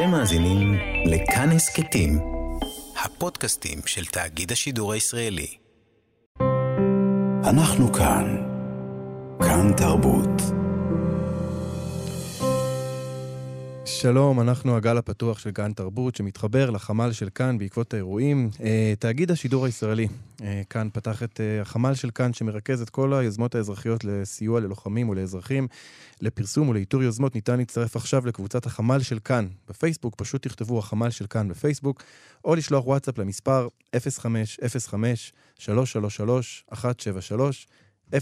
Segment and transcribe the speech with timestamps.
[0.00, 0.74] אתם מאזינים
[1.06, 2.18] לכאן הסכתים,
[3.04, 5.56] הפודקאסטים של תאגיד השידור הישראלי.
[7.44, 8.36] אנחנו כאן,
[9.38, 10.59] כאן תרבות.
[13.98, 18.50] שלום, אנחנו הגל הפתוח של כאן תרבות, שמתחבר לחמ"ל של כאן בעקבות האירועים.
[18.62, 20.08] אה, תאגיד השידור הישראלי,
[20.42, 25.08] אה, כאן פתח את אה, החמ"ל של כאן, שמרכז את כל היוזמות האזרחיות לסיוע ללוחמים
[25.08, 25.68] ולאזרחים.
[26.20, 31.26] לפרסום ולאיתור יוזמות ניתן להצטרף עכשיו לקבוצת החמ"ל של כאן בפייסבוק, פשוט תכתבו החמ"ל של
[31.26, 32.02] כאן בפייסבוק,
[32.44, 34.00] או לשלוח וואטסאפ למספר 0505-333-173,
[38.12, 38.20] 0505-333-173.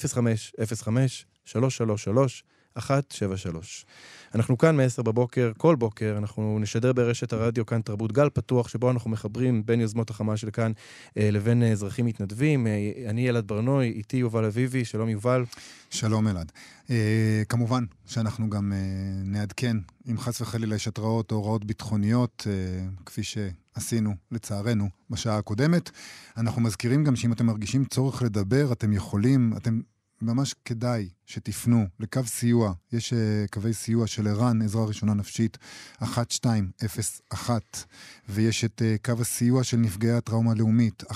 [4.35, 8.91] אנחנו כאן מ-10 בבוקר, כל בוקר, אנחנו נשדר ברשת הרדיו כאן תרבות גל פתוח, שבו
[8.91, 10.73] אנחנו מחברים בין יוזמות החמ"ל של כאן
[11.19, 12.67] אה, לבין אה, אזרחים מתנדבים.
[12.67, 15.45] אה, אני אלעד ברנוי, איתי יובל אביבי, שלום יובל.
[15.91, 16.53] שלום אלעד.
[16.91, 18.79] אה, כמובן שאנחנו גם אה,
[19.25, 19.77] נעדכן,
[20.11, 25.91] אם חס וחלילה יש התראות או הוראות ביטחוניות, אה, כפי שעשינו, לצערנו, בשעה הקודמת.
[26.37, 29.81] אנחנו מזכירים גם שאם אתם מרגישים צורך לדבר, אתם יכולים, אתם
[30.22, 33.16] ממש כדאי שתפנו לקו סיוע, יש uh,
[33.50, 35.58] קווי סיוע של ער"ן, עזרה ראשונה נפשית,
[36.02, 37.84] 1201,
[38.28, 41.12] ויש את uh, קו הסיוע של נפגעי הטראומה הלאומית, 1-800-363-363.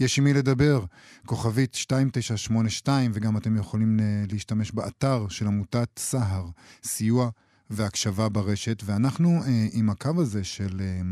[0.00, 0.84] יש עם מי לדבר,
[1.26, 6.46] כוכבית 2982, וגם אתם יכולים uh, להשתמש באתר של עמותת סהר,
[6.84, 7.30] סיוע
[7.70, 11.04] והקשבה ברשת, ואנחנו uh, עם הקו הזה של uh,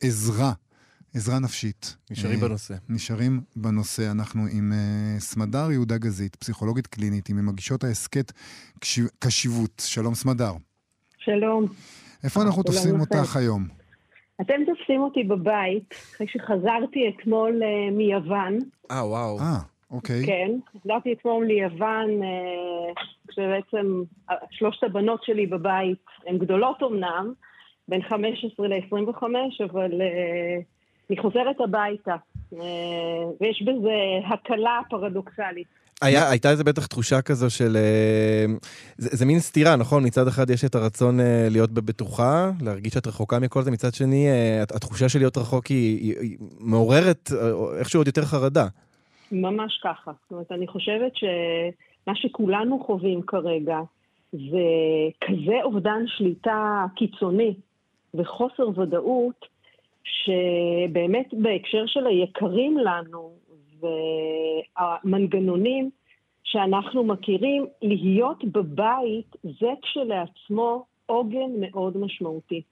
[0.00, 0.52] עזרה.
[1.14, 1.96] עזרה נפשית.
[2.10, 2.74] נשארים uh, בנושא.
[2.88, 4.10] נשארים בנושא.
[4.10, 8.32] אנחנו עם uh, סמדר יהודה גזית, פסיכולוגית קלינית, עם מגישות ההסכת
[9.18, 9.82] קשיבות.
[9.86, 10.52] שלום סמדר.
[11.18, 11.64] שלום.
[12.24, 13.64] איפה אנחנו תופסים אותך היום?
[14.40, 18.58] אתם תופסים אותי בבית, אחרי שחזרתי אתמול uh, מיוון.
[18.90, 19.38] אה, וואו.
[19.38, 19.58] אה,
[19.90, 20.26] אוקיי.
[20.26, 22.10] כן, חזרתי אתמול מיוון,
[23.28, 24.02] כשבעצם
[24.50, 27.32] שלושת הבנות שלי בבית הן גדולות אמנם,
[27.88, 29.22] בין 15 ל-25,
[29.70, 29.90] אבל...
[29.90, 30.72] Uh,
[31.10, 32.16] אני חוזרת הביתה,
[32.52, 32.58] אה,
[33.40, 35.66] ויש בזה הקלה פרדוקסלית.
[36.02, 37.76] היה, הייתה איזה בטח תחושה כזו של...
[37.76, 38.44] אה,
[38.96, 40.06] זה, זה מין סתירה, נכון?
[40.06, 44.26] מצד אחד יש את הרצון אה, להיות בבטוחה, להרגיש שאת רחוקה מכל זה, מצד שני,
[44.76, 47.30] התחושה של להיות רחוק היא, היא, היא מעוררת
[47.78, 48.66] איכשהו עוד יותר חרדה.
[49.32, 50.10] ממש ככה.
[50.22, 53.78] זאת אומרת, אני חושבת שמה שכולנו חווים כרגע
[54.32, 54.64] זה
[55.20, 57.54] כזה אובדן שליטה קיצוני
[58.14, 59.46] וחוסר ודאות,
[60.04, 63.32] שבאמת בהקשר של היקרים לנו
[63.80, 65.90] והמנגנונים
[66.44, 72.62] שאנחנו מכירים, להיות בבית זה כשלעצמו עוגן מאוד משמעותי.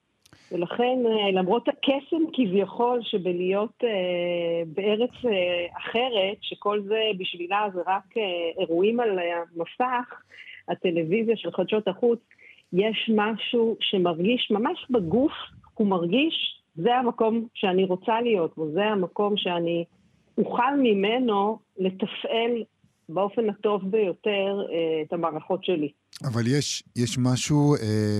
[0.51, 8.17] ולכן, אה, למרות הקסם כביכול שבלהיות אה, בארץ אה, אחרת, שכל זה בשבילה זה רק
[8.17, 8.23] אה,
[8.59, 10.21] אירועים על המסך,
[10.67, 12.19] הטלוויזיה של חדשות החוץ,
[12.73, 15.31] יש משהו שמרגיש ממש בגוף,
[15.73, 19.85] הוא מרגיש זה המקום שאני רוצה להיות בו, זה המקום שאני
[20.37, 22.63] אוכל ממנו לתפעל
[23.09, 25.91] באופן הטוב ביותר אה, את המערכות שלי.
[26.23, 28.19] אבל יש, יש משהו אה,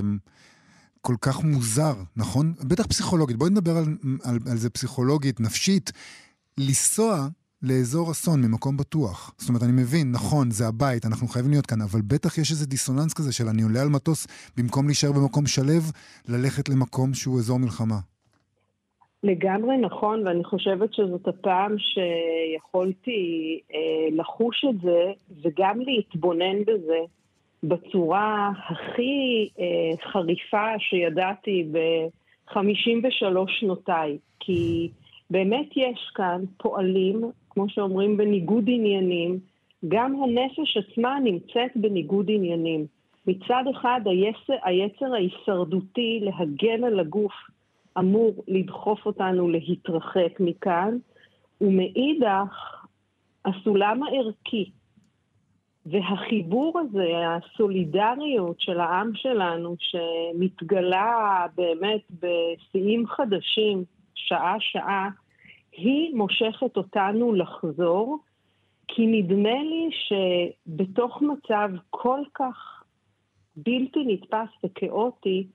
[1.02, 2.54] כל כך מוזר, נכון?
[2.70, 3.38] בטח פסיכולוגית.
[3.38, 3.86] בואי נדבר על,
[4.24, 5.92] על, על זה פסיכולוגית, נפשית.
[6.58, 7.28] לנסוע
[7.64, 9.34] לאזור אסון ממקום בטוח.
[9.38, 12.66] זאת אומרת, אני מבין, נכון, זה הבית, אנחנו חייבים להיות כאן, אבל בטח יש איזה
[12.66, 15.74] דיסוננס כזה של אני עולה על מטוס, במקום להישאר במקום שלו,
[16.28, 18.00] ללכת למקום שהוא אזור מלחמה.
[19.24, 25.12] לגמרי נכון, ואני חושבת שזאת הפעם שיכולתי אה, לחוש את זה
[25.42, 27.00] וגם להתבונן בזה
[27.64, 34.18] בצורה הכי אה, חריפה שידעתי ב-53 שנותיי.
[34.40, 34.90] כי
[35.30, 39.40] באמת יש כאן פועלים, כמו שאומרים, בניגוד עניינים.
[39.88, 42.86] גם הנפש עצמה נמצאת בניגוד עניינים.
[43.28, 47.34] מצד אחד היצר, היצר ההישרדותי להגן על הגוף
[48.00, 50.98] אמור לדחוף אותנו להתרחק מכאן,
[51.62, 52.86] ומאידך,
[53.46, 54.72] הסולם הערכי
[55.86, 63.84] והחיבור הזה, הסולידריות של העם שלנו, שמתגלה באמת בשיאים חדשים,
[64.16, 65.10] שעה-שעה,
[65.72, 68.20] היא מושכת אותנו לחזור,
[68.88, 72.84] כי נדמה לי שבתוך מצב כל כך
[73.56, 75.48] בלתי נתפס וכאוטי,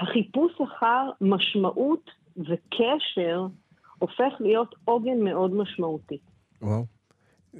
[0.00, 3.46] החיפוש אחר משמעות וקשר
[3.98, 6.18] הופך להיות עוגן מאוד משמעותי.
[6.62, 6.84] וואו.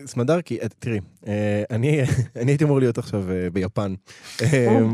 [0.06, 1.00] סמדרקי, תראי,
[1.70, 2.00] אני,
[2.40, 3.94] אני הייתי אמור להיות עכשיו ביפן.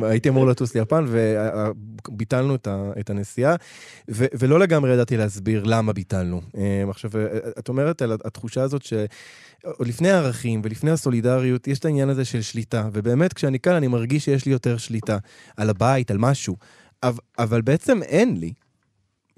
[0.03, 2.55] הייתי אמור לטוס ליפן וביטלנו
[3.01, 3.55] את הנסיעה,
[4.09, 6.41] ולא לגמרי ידעתי להסביר למה ביטלנו.
[6.91, 7.11] עכשיו,
[7.59, 8.93] את אומרת על התחושה הזאת ש...
[9.65, 13.87] עוד לפני הערכים ולפני הסולידריות, יש את העניין הזה של שליטה, ובאמת כשאני כאן אני
[13.87, 15.19] מרגיש שיש לי יותר שליטה
[15.57, 16.57] על הבית, על משהו,
[17.03, 18.53] אבל, אבל בעצם אין לי.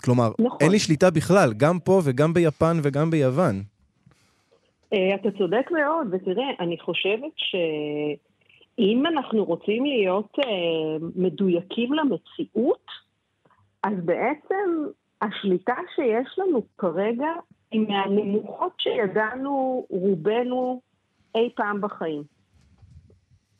[0.04, 0.58] כלומר, נכון.
[0.60, 3.62] אין לי שליטה בכלל, גם פה וגם ביפן וגם ביוון.
[4.92, 12.86] אה, אתה צודק מאוד, ותראה, אני חושבת שאם אנחנו רוצים להיות אה, מדויקים למציאות,
[13.82, 14.86] אז בעצם
[15.22, 17.28] השליטה שיש לנו כרגע
[17.70, 20.80] היא מהנמוכות שידענו רובנו
[21.34, 22.22] אי פעם בחיים.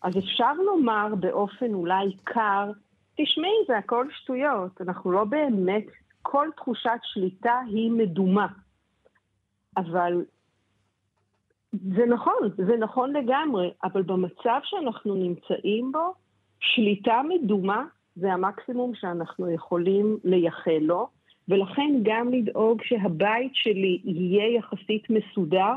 [0.03, 2.71] אז אפשר לומר באופן אולי קר,
[3.17, 5.85] תשמעי, זה הכל שטויות, אנחנו לא באמת,
[6.23, 8.47] כל תחושת שליטה היא מדומה.
[9.77, 10.25] אבל
[11.73, 16.15] זה נכון, זה נכון לגמרי, אבל במצב שאנחנו נמצאים בו,
[16.61, 17.85] שליטה מדומה
[18.17, 21.09] זה המקסימום שאנחנו יכולים לייחל לו,
[21.49, 25.75] ולכן גם לדאוג שהבית שלי יהיה יחסית מסודר.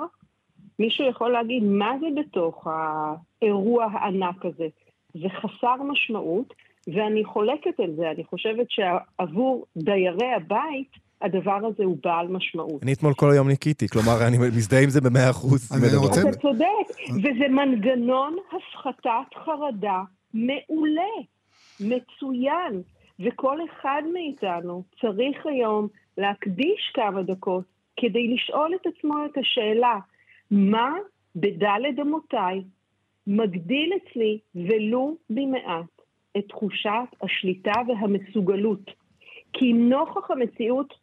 [0.80, 4.68] מישהו יכול להגיד, מה זה בתוך האירוע הענק הזה?
[5.14, 6.54] זה חסר משמעות,
[6.88, 8.12] ואני חולקת על זה.
[8.12, 10.92] אני חושבת שעבור דיירי הבית,
[11.22, 12.84] הדבר הזה הוא בעל משמעות.
[12.84, 15.72] אני אתמול כל היום ניקיתי, כלומר, אני מזדהה עם זה במאה אחוז.
[16.06, 16.66] אתה צודק,
[17.10, 20.02] וזה מנגנון הפחתת חרדה
[20.34, 21.14] מעולה,
[21.80, 22.82] מצוין.
[23.20, 25.88] וכל אחד מאיתנו צריך היום
[26.18, 27.64] להקדיש כמה דקות
[27.98, 30.00] כדי לשאול את עצמו את השאלה,
[30.52, 30.94] מה
[31.36, 32.64] בדלת אמותיי
[33.28, 35.95] מגדיל אצלי ולו במעט
[36.38, 38.92] את תחושת השליטה והמסוגלות.
[39.54, 40.94] כי נוכח המציאות,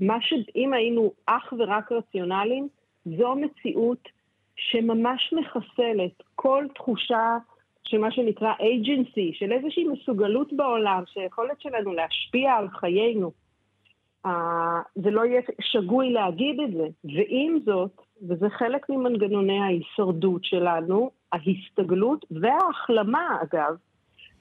[0.00, 2.68] מה שאם היינו אך ורק רציונליים,
[3.04, 4.08] זו מציאות
[4.56, 7.38] שממש מחסלת כל תחושה
[7.82, 13.32] של מה שנקרא agency, של איזושהי מסוגלות בעולם, שהיכולת שלנו להשפיע על חיינו.
[14.26, 14.30] Uh,
[14.94, 16.86] זה לא יהיה שגוי להגיד את זה.
[17.04, 23.76] ועם זאת, וזה חלק ממנגנוני ההישרדות שלנו, ההסתגלות וההחלמה, אגב,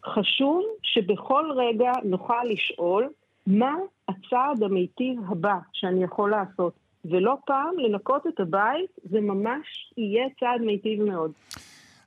[0.05, 3.09] חשוב שבכל רגע נוכל לשאול
[3.47, 3.75] מה
[4.07, 6.73] הצעד המיטיב הבא שאני יכול לעשות.
[7.05, 11.31] ולא פעם לנקות את הבית, זה ממש יהיה צעד מיטיב מאוד.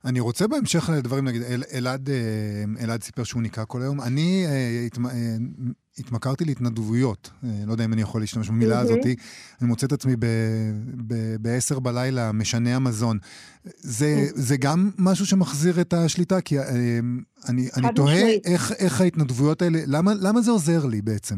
[0.05, 4.01] אני רוצה בהמשך לדברים, נגיד, אל, אלעד, אה, אלעד סיפר שהוא ניקה כל היום.
[4.01, 5.13] אני אה, התמ, אה,
[5.99, 7.31] התמכרתי להתנדבויות,
[7.67, 8.99] לא יודע אם אני יכול להשתמש במילה הזאת.
[9.61, 10.13] אני מוצא את עצמי
[11.07, 13.19] ב-10 בלילה, משנה המזון.
[13.65, 16.55] זה, זה גם משהו שמחזיר את השליטה, כי
[17.49, 18.23] אני, אני תוהה
[18.53, 21.37] איך, איך ההתנדבויות האלה, למה, למה זה עוזר לי בעצם?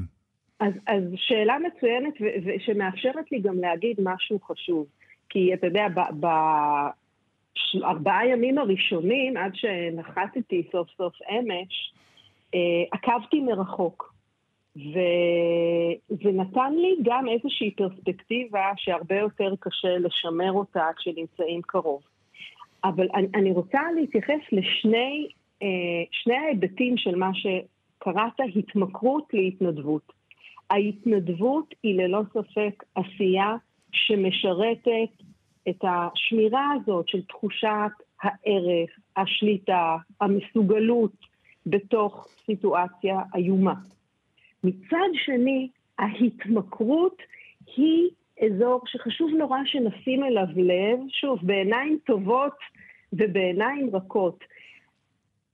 [0.61, 2.15] אז, אז שאלה מצוינת,
[2.47, 4.87] ושמאפשרת לי גם להגיד משהו חשוב.
[5.29, 6.27] כי אתה יודע, ב, ב,
[7.85, 11.93] ארבעה ימים הראשונים, עד שנחתתי סוף סוף אמש,
[12.55, 14.15] אה, עקבתי מרחוק.
[14.77, 22.03] וזה נתן לי גם איזושהי פרספקטיבה שהרבה יותר קשה לשמר אותה כשנמצאים קרוב.
[22.85, 25.29] אבל אני, אני רוצה להתייחס לשני
[25.63, 25.69] אה,
[26.11, 30.13] שני ההיבטים של מה שקראת התמכרות להתנדבות.
[30.71, 33.57] ההתנדבות היא ללא ספק עשייה
[33.93, 35.23] שמשרתת
[35.69, 41.13] את השמירה הזאת של תחושת הערך, השליטה, המסוגלות
[41.67, 43.75] בתוך סיטואציה איומה.
[44.65, 45.69] מצד שני,
[45.99, 47.23] ההתמכרות
[47.77, 52.57] היא אזור שחשוב נורא שנשים אליו לב, שוב, בעיניים טובות
[53.13, 54.45] ובעיניים רכות.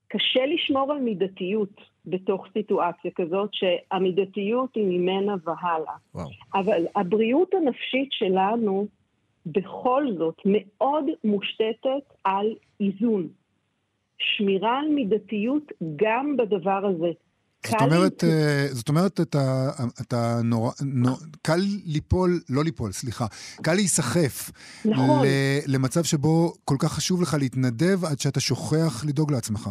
[0.08, 5.94] קשה לשמור על מידתיות בתוך סיטואציה כזאת, שהמידתיות היא ממנה והלאה.
[6.14, 6.28] וואו.
[6.54, 8.86] אבל הבריאות הנפשית שלנו
[9.46, 12.46] בכל זאת מאוד מושתתת על
[12.80, 13.28] איזון.
[14.20, 17.10] שמירה על מידתיות גם בדבר הזה.
[17.66, 18.28] זאת אומרת, לי...
[18.28, 19.68] אה, זאת אומרת, אתה,
[20.00, 23.24] אתה נורא, נור, קל ליפול, לא ליפול, סליחה,
[23.62, 24.50] קל להיסחף
[24.84, 25.26] נכון.
[25.68, 29.68] למצב שבו כל כך חשוב לך להתנדב עד שאתה שוכח לדאוג לעצמך.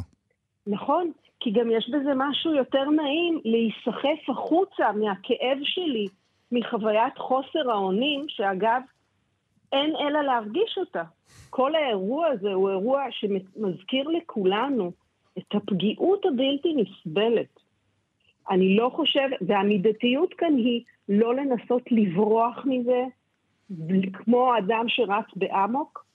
[0.68, 6.08] נכון, כי גם יש בזה משהו יותר נעים להיסחף החוצה מהכאב שלי,
[6.52, 8.82] מחוויית חוסר האונים, שאגב,
[9.74, 11.04] אין אלא להרגיש אותה.
[11.50, 14.92] כל האירוע הזה הוא אירוע שמזכיר לכולנו
[15.38, 17.60] את הפגיעות הבלתי נסבלת.
[18.50, 23.04] אני לא חושבת, והמידתיות כאן היא לא לנסות לברוח מזה
[24.14, 26.06] כמו אדם שרץ באמוק,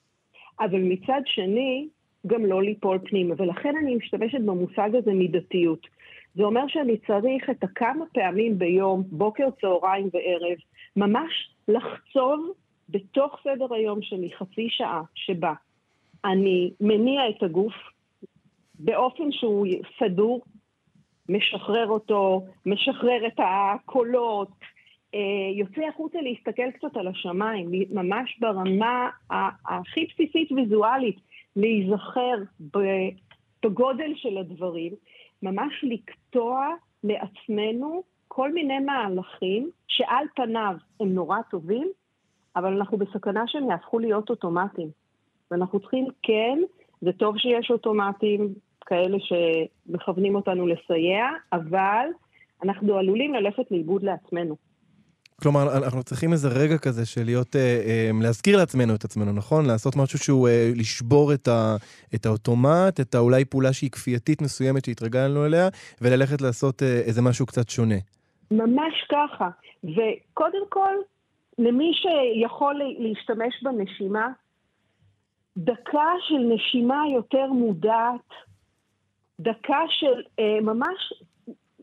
[0.59, 1.87] אבל מצד שני,
[2.27, 3.35] גם לא ליפול פנימה.
[3.37, 5.87] ולכן אני משתמשת במושג הזה מידתיות.
[6.35, 10.57] זה אומר שאני צריך את הכמה פעמים ביום, בוקר, צהריים וערב,
[10.95, 12.53] ממש לחצוב
[12.89, 15.53] בתוך סדר היום שלי חצי שעה שבה
[16.25, 17.73] אני מניע את הגוף
[18.79, 19.67] באופן שהוא
[19.99, 20.41] סדור,
[21.29, 24.49] משחרר אותו, משחרר את הקולות,
[25.13, 25.19] אה,
[25.55, 29.09] יוצא החוצה להסתכל קצת על השמיים, ממש ברמה
[29.69, 31.17] הכי בסיסית ויזואלית,
[31.55, 32.35] להיזכר
[33.63, 34.93] בגודל של הדברים,
[35.43, 36.67] ממש לקטוע
[37.03, 41.87] לעצמנו כל מיני מהלכים שעל פניו הם נורא טובים,
[42.55, 44.89] אבל אנחנו בסכנה שהם יהפכו להיות אוטומטיים.
[45.51, 46.59] ואנחנו צריכים, כן,
[47.01, 48.53] זה טוב שיש אוטומטים
[48.85, 52.07] כאלה שמכוונים אותנו לסייע, אבל
[52.63, 54.55] אנחנו עלולים ללכת לאיבוד לעצמנו.
[55.41, 59.65] כלומר, אנחנו צריכים איזה רגע כזה של להיות, אה, אה, להזכיר לעצמנו את עצמנו, נכון?
[59.65, 61.75] לעשות משהו שהוא אה, לשבור את, ה,
[62.15, 65.67] את האוטומט, את האולי פעולה שהיא כפייתית מסוימת שהתרגלנו אליה,
[66.01, 67.95] וללכת לעשות אה, איזה משהו קצת שונה.
[68.51, 69.49] ממש ככה.
[69.83, 70.95] וקודם כל,
[71.57, 74.27] למי שיכול להשתמש בנשימה,
[75.57, 78.29] דקה של נשימה יותר מודעת,
[79.39, 81.13] דקה של אה, ממש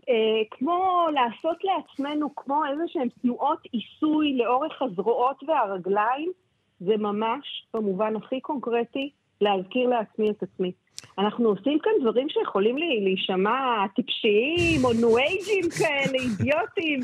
[0.09, 6.33] אה, כמו לעשות לעצמנו כמו איזה שהן תנועות עיסוי לאורך הזרועות והרגליים,
[6.81, 9.11] זה ממש, במובן הכי קונקרטי,
[9.41, 10.73] להזכיר לעצמי את עצמי.
[11.19, 17.01] אנחנו עושים כאן דברים שיכולים לי להישמע טיפשיים או ניו-אייג'ים כאלה, אידיוטים,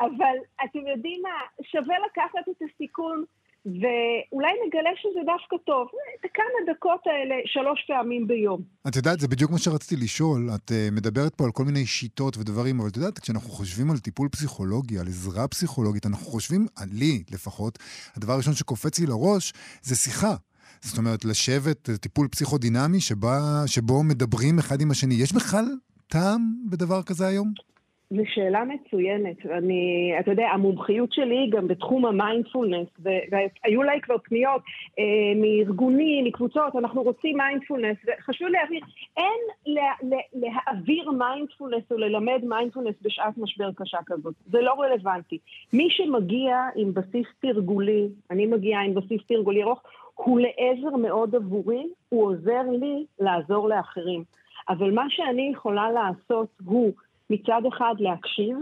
[0.00, 3.24] אבל אתם יודעים מה, שווה לקחת את הסיכון
[3.66, 5.88] ואולי נגלה שזה דווקא טוב.
[6.20, 8.62] את הכמה דקות האלה שלוש פעמים ביום.
[8.88, 10.50] את יודעת, זה בדיוק מה שרציתי לשאול.
[10.54, 13.98] את uh, מדברת פה על כל מיני שיטות ודברים, אבל את יודעת, כשאנחנו חושבים על
[13.98, 17.78] טיפול פסיכולוגי, על עזרה פסיכולוגית, אנחנו חושבים, לי לפחות,
[18.16, 19.52] הדבר הראשון שקופץ לי לראש
[19.82, 20.34] זה שיחה.
[20.82, 25.14] זאת אומרת, לשבת, טיפול פסיכודינמי שבה, שבו מדברים אחד עם השני.
[25.14, 25.64] יש בכלל
[26.08, 27.52] טעם בדבר כזה היום?
[28.10, 29.46] זו שאלה מצוינת.
[29.46, 34.62] אני, אתה יודע, המומחיות שלי היא גם בתחום המיינדפולנס, והיו לי כבר פניות
[34.98, 35.04] אה,
[35.36, 38.80] מארגונים, מקבוצות, אנחנו רוצים מיינדפולנס, וחשוב להבהיר,
[39.16, 45.38] אין לה, לה, להעביר מיינדפולנס או ללמד מיינדפולנס בשעת משבר קשה כזאת, זה לא רלוונטי.
[45.72, 49.82] מי שמגיע עם בסיס תרגולי, אני מגיעה עם בסיס תרגולי ארוך,
[50.24, 54.24] הוא לעזר מאוד עבורי, הוא עוזר לי לעזור לאחרים.
[54.68, 56.92] אבל מה שאני יכולה לעשות הוא
[57.30, 58.56] מצד אחד להקשיב,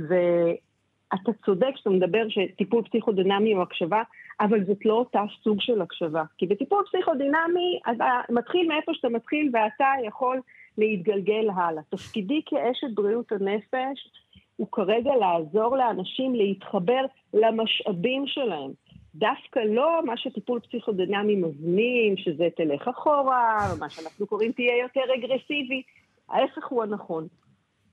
[0.00, 4.02] ואתה צודק שאתה מדבר שטיפול פסיכודינמי הוא הקשבה,
[4.40, 6.22] אבל זאת לא אותה סוג של הקשבה.
[6.38, 10.40] כי בטיפול פסיכודינמי אתה מתחיל מאיפה שאתה מתחיל ואתה יכול
[10.78, 11.82] להתגלגל הלאה.
[11.90, 14.08] תפקידי כאשת בריאות הנפש
[14.56, 17.04] הוא כרגע לעזור לאנשים להתחבר
[17.34, 18.70] למשאבים שלהם.
[19.14, 25.82] דווקא לא מה שטיפול פסיכודינמי מזמין, שזה תלך אחורה, מה שאנחנו קוראים תהיה יותר אגרסיבי,
[26.28, 27.26] ההפך הוא הנכון.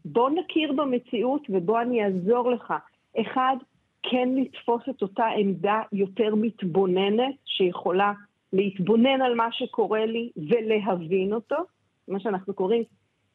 [0.05, 2.73] בוא נכיר במציאות ובוא אני אעזור לך.
[3.21, 3.55] אחד,
[4.03, 8.13] כן לתפוס את אותה עמדה יותר מתבוננת, שיכולה
[8.53, 11.55] להתבונן על מה שקורה לי ולהבין אותו,
[12.07, 12.83] מה שאנחנו קוראים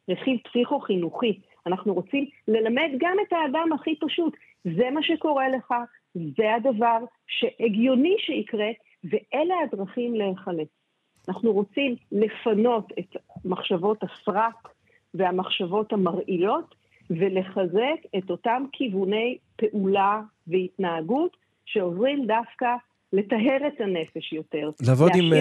[0.09, 1.39] רכיב פסיכו-חינוכי.
[1.67, 4.33] אנחנו רוצים ללמד גם את האדם הכי פשוט.
[4.63, 5.73] זה מה שקורה לך,
[6.15, 6.97] זה הדבר
[7.27, 8.69] שהגיוני שיקרה,
[9.03, 10.67] ואלה הדרכים להיחלץ.
[11.29, 14.67] אנחנו רוצים לפנות את מחשבות הסרק,
[15.13, 16.75] והמחשבות המרעילות,
[17.09, 22.75] ולחזק את אותם כיווני פעולה והתנהגות שעוברים דווקא
[23.13, 24.69] לטהר את הנפש יותר.
[24.81, 25.35] לעבוד, עם, uh,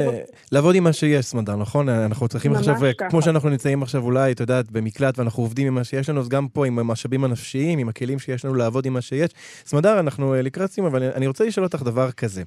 [0.53, 1.89] לעבוד עם מה שיש, סמדר, נכון?
[1.89, 3.11] אנחנו צריכים עכשיו, אה, ככה.
[3.11, 6.29] כמו שאנחנו נמצאים עכשיו אולי, את יודעת, במקלט ואנחנו עובדים עם מה שיש לנו, אז
[6.29, 9.31] גם פה עם המשאבים הנפשיים, עם הכלים שיש לנו לעבוד עם מה שיש.
[9.65, 12.43] סמדר, אנחנו uh, לקראת סיום, אבל אני רוצה לשאול אותך דבר כזה.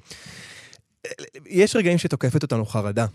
[1.46, 3.06] יש רגעים שתוקפת אותנו חרדה.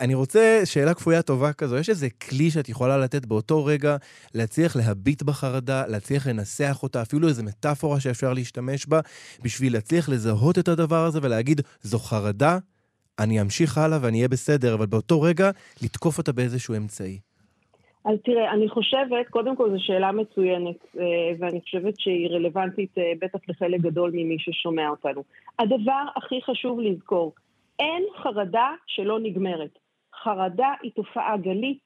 [0.00, 3.96] אני רוצה שאלה כפויה טובה כזו, יש איזה כלי שאת יכולה לתת באותו רגע,
[4.34, 9.00] להצליח להביט בחרדה, להצליח לנסח אותה, אפילו איזו מטאפורה שאפשר להשתמש בה,
[9.44, 12.58] בשביל להצליח לזהות את הדבר הזה ולהגיד, זו חרדה,
[13.18, 15.50] אני אמשיך הלאה ואני אהיה בסדר, אבל באותו רגע,
[15.82, 17.18] לתקוף אותה באיזשהו אמצעי.
[18.04, 21.04] אז תראה, אני חושבת, קודם כל זו שאלה מצוינת, אה,
[21.38, 25.22] ואני חושבת שהיא רלוונטית אה, בטח לחלק גדול ממי ששומע אותנו.
[25.58, 27.34] הדבר הכי חשוב לזכור,
[27.78, 29.78] אין חרדה שלא נגמרת.
[30.24, 31.84] חרדה היא תופעה גלית,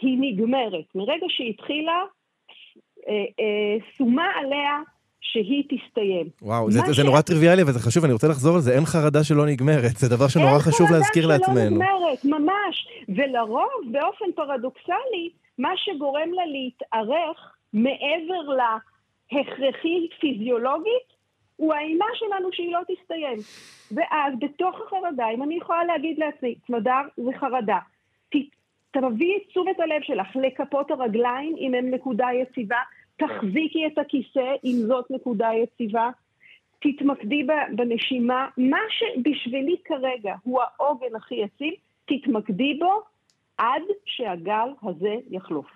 [0.00, 0.84] היא נגמרת.
[0.94, 2.02] מרגע שהיא התחילה,
[3.08, 4.78] אה, אה, שומה עליה
[5.20, 6.28] שהיא תסתיים.
[6.42, 6.96] וואו, זה, ש...
[6.96, 10.08] זה נורא טריוויאלי, וזה חשוב, אני רוצה לחזור על זה, אין חרדה שלא נגמרת, זה
[10.16, 11.58] דבר שנורא חשוב להזכיר לעצמנו.
[11.58, 11.86] אין חרדה
[12.22, 12.88] שלא נגמרת, ממש.
[13.08, 18.42] ולרוב, באופן פרדוקסלי, מה שגורם לה להתארך מעבר
[19.32, 21.13] להכרחי פיזיולוגית,
[21.56, 23.38] הוא האימה שלנו שהיא לא תסתיים.
[23.92, 27.78] ואז בתוך החרדה, אם אני יכולה להגיד לעצמי, צמדר זה חרדה,
[29.00, 32.78] תביאי את תשומת הלב שלך לכפות הרגליים אם הן נקודה יציבה,
[33.16, 36.10] תחזיקי את הכיסא אם זאת נקודה יציבה,
[36.82, 37.46] תתמקדי
[37.76, 43.02] בנשימה, מה שבשבילי כרגע הוא העוגן הכי יציב, תתמקדי בו
[43.58, 45.66] עד שהגל הזה יחלוף.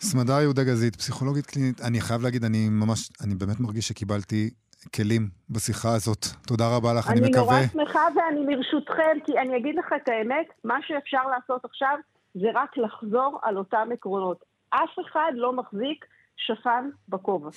[0.00, 1.80] סמדה יהודה גזית, פסיכולוגית קלינית.
[1.80, 4.50] אני חייב להגיד, אני ממש, אני באמת מרגיש שקיבלתי
[4.94, 6.26] כלים בשיחה הזאת.
[6.46, 7.58] תודה רבה לך, אני, אני מקווה...
[7.58, 11.96] אני נורא שמחה ואני לרשותכם, כי אני אגיד לך את האמת, מה שאפשר לעשות עכשיו
[12.34, 14.44] זה רק לחזור על אותם עקרונות.
[14.70, 16.04] אף אחד לא מחזיק
[16.36, 17.50] שפן בכובע.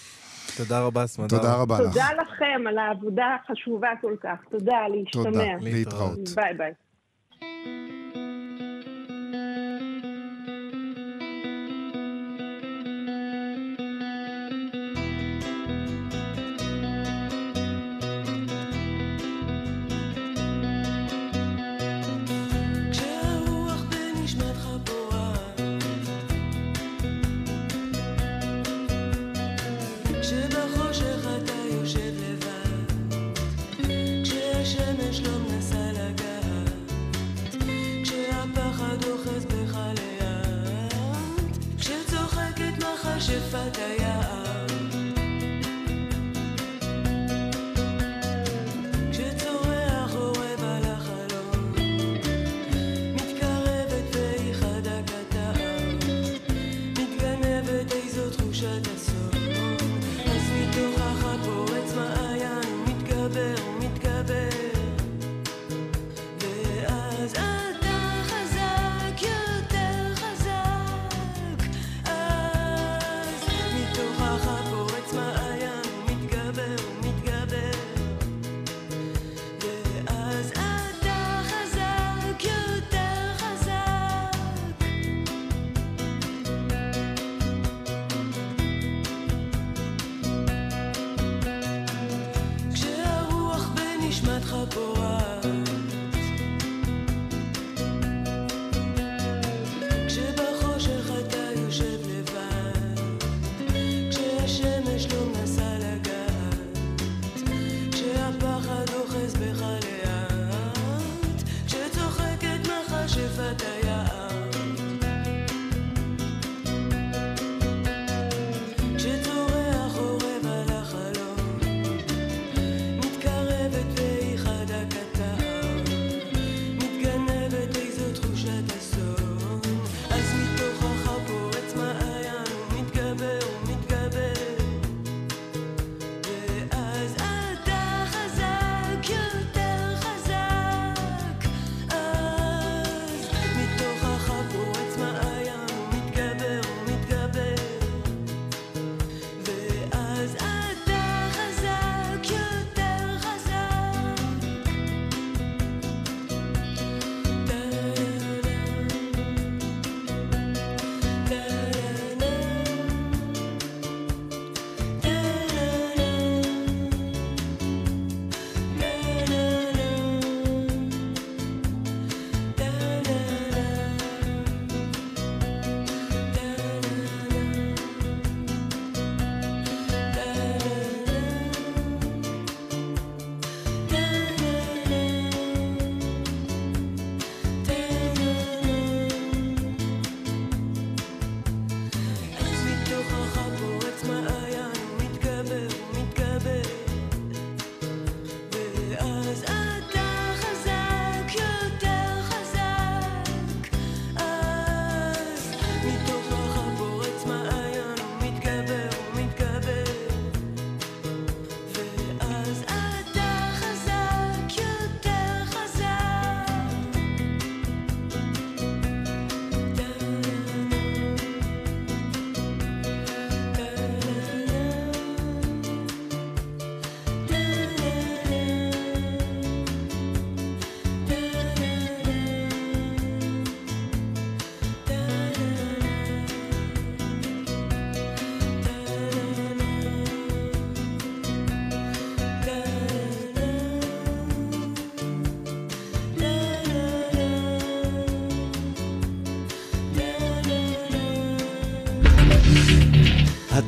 [0.57, 1.37] תודה רבה, סמדר.
[1.37, 1.93] תודה רבה תודה לך.
[1.93, 4.43] תודה לכם על העבודה החשובה כל כך.
[4.49, 5.23] תודה, להשתמע.
[5.23, 6.29] תודה, להתראות.
[6.35, 6.73] ביי ביי.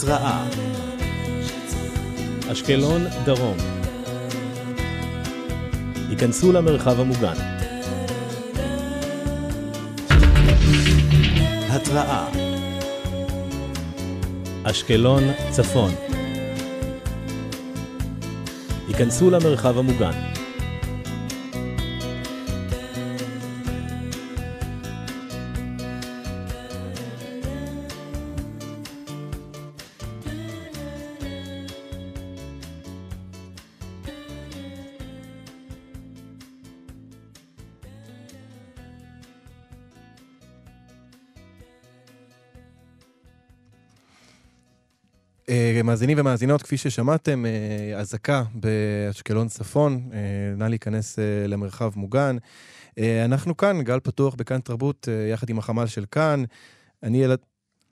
[0.10, 0.48] התראה
[2.52, 3.58] אשקלון דרום
[6.10, 7.34] היכנסו למרחב המוגן.
[11.70, 12.28] התראה
[14.64, 15.92] אשקלון צפון
[18.88, 20.37] היכנסו למרחב המוגן.
[45.84, 50.20] מאזינים ומאזינות, כפי ששמעתם, אה, אזעקה באשקלון צפון, אה,
[50.58, 52.38] נא להיכנס אה, למרחב מוגן.
[53.00, 56.44] אה, אנחנו כאן, גל פתוח בכאן תרבות, אה, יחד עם החמ"ל של כאן.
[57.04, 57.40] אני אלעד,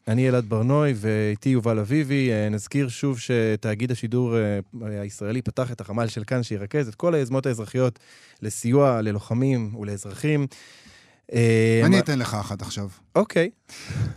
[0.08, 2.32] אני אלעד ברנוי ואיתי יובל אביבי.
[2.32, 4.60] אה, נזכיר שוב שתאגיד השידור אה,
[5.02, 8.00] הישראלי פתח את החמ"ל של כאן, שירכז את כל היוזמות האזרחיות
[8.42, 10.48] לסיוע ללוחמים ולאזרחים.
[11.34, 12.88] אה, אני אתן לך אחת עכשיו.
[13.16, 13.50] אוקיי.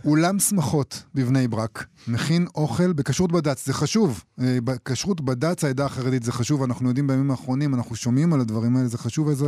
[0.05, 4.23] אולם שמחות בבני ברק מכין אוכל בכשרות בד"ץ, זה חשוב.
[4.41, 6.63] אה, כשרות בד"ץ, העדה החרדית, זה חשוב.
[6.63, 9.45] אנחנו יודעים בימים האחרונים, אנחנו שומעים על הדברים האלה, זה חשוב איזה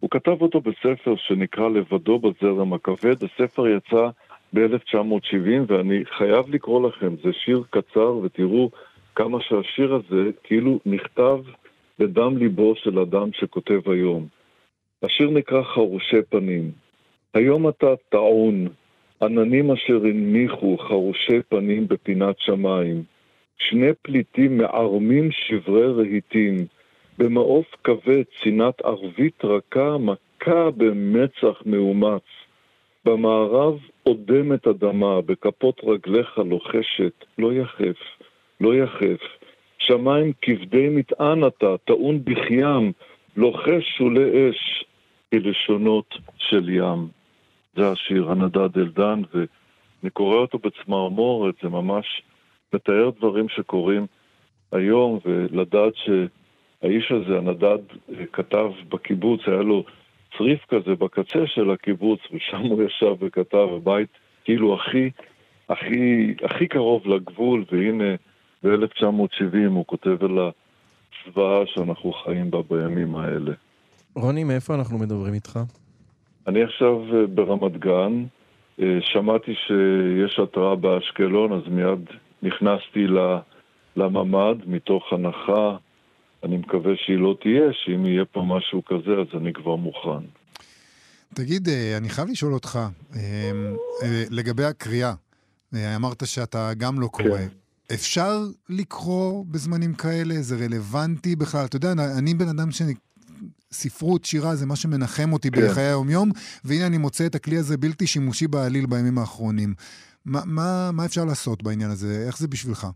[0.00, 4.08] הוא כתב אותו בספר שנקרא לבדו בזרם הכבד, הספר יצא
[4.54, 8.70] ב-1970 ואני חייב לקרוא לכם, זה שיר קצר ותראו
[9.14, 11.38] כמה שהשיר הזה כאילו נכתב
[11.98, 14.26] בדם ליבו של אדם שכותב היום.
[15.02, 16.70] השיר נקרא חרושי פנים.
[17.34, 18.68] היום אתה טעון,
[19.22, 23.02] עננים אשר הנמיכו חרושי פנים בפינת שמיים.
[23.58, 26.56] שני פליטים מערמים שברי רהיטים,
[27.18, 32.22] במעוף כבד צינת ערבית רכה מכה במצח מאומץ.
[33.04, 33.74] במערב
[34.06, 37.96] אודמת אדמה, בכפות רגליך לוחשת, לא יחף,
[38.60, 39.20] לא יחף.
[39.78, 42.92] שמיים כבדי מטען אתה, טעון בכיים,
[43.36, 44.84] לוחש שולי אש,
[45.30, 47.08] כלשונות של ים.
[47.76, 52.22] זה השיר הנדד אלדן, ואני קורא אותו בצמרמורת, זה ממש
[52.72, 54.06] מתאר דברים שקורים
[54.72, 57.78] היום, ולדעת שהאיש הזה, הנדד,
[58.18, 59.84] אה, כתב בקיבוץ, היה לו
[60.38, 64.08] צריף כזה בקצה של הקיבוץ, ושם הוא ישב וכתב, הבית
[64.44, 65.10] כאילו הכי,
[65.68, 68.14] הכי, הכי קרוב לגבול, והנה
[68.62, 73.52] ב-1970 הוא כותב על הזוועה שאנחנו חיים בה בימים האלה.
[74.14, 75.58] רוני, מאיפה אנחנו מדברים איתך?
[76.46, 78.24] אני עכשיו אה, ברמת גן,
[78.80, 82.10] אה, שמעתי שיש התראה באשקלון, אז מיד
[82.42, 83.06] נכנסתי
[83.96, 85.76] לממ"ד מתוך הנחה,
[86.44, 90.24] אני מקווה שהיא לא תהיה, שאם יהיה פה משהו כזה אז אני כבר מוכן.
[91.34, 92.78] תגיד, אה, אני חייב לשאול אותך,
[93.16, 93.20] אה,
[94.02, 95.14] אה, לגבי הקריאה,
[95.74, 97.38] אה, אמרת שאתה גם לא קורא.
[97.38, 97.48] כן.
[97.94, 100.34] אפשר לקרוא בזמנים כאלה?
[100.34, 101.64] זה רלוונטי בכלל?
[101.64, 102.82] אתה יודע, אני בן אדם ש...
[103.72, 105.68] ספרות, שירה, זה מה שמנחם אותי כן.
[105.68, 106.30] בחיי היום-יום,
[106.64, 109.74] והנה אני מוצא את הכלי הזה בלתי שימושי בעליל בימים האחרונים.
[110.24, 112.24] מה, מה, מה אפשר לעשות בעניין הזה?
[112.26, 112.86] איך זה בשבילך?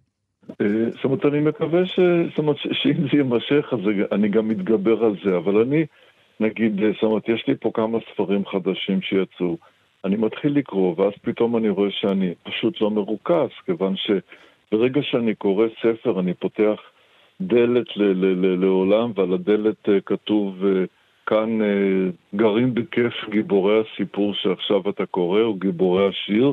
[0.61, 2.01] אה, זאת אומרת, אני מקווה ש...
[2.29, 3.79] זאת אומרת, שאם זה יימשך, אז
[4.13, 5.37] אני גם מתגבר על זה.
[5.37, 5.87] אבל אני,
[6.41, 9.57] נגיד, אה, זאת אומרת, יש לי פה כמה ספרים חדשים שיצאו.
[10.05, 15.67] אני מתחיל לקרוא, ואז פתאום אני רואה שאני פשוט לא מרוכז, כיוון שברגע שאני קורא
[15.83, 16.81] ספר, אני פותח
[17.41, 20.65] דלת ל- ל- ל- לעולם, ועל הדלת אה, כתוב...
[21.31, 21.59] כאן
[22.35, 26.53] גרים בכיף גיבורי הסיפור שעכשיו אתה קורא, או גיבורי השיר,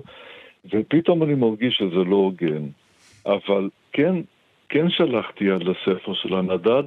[0.74, 2.64] ופתאום אני מרגיש שזה לא הוגן.
[3.26, 4.16] אבל כן,
[4.70, 6.84] כן שלחתי יד לספר של הנדד,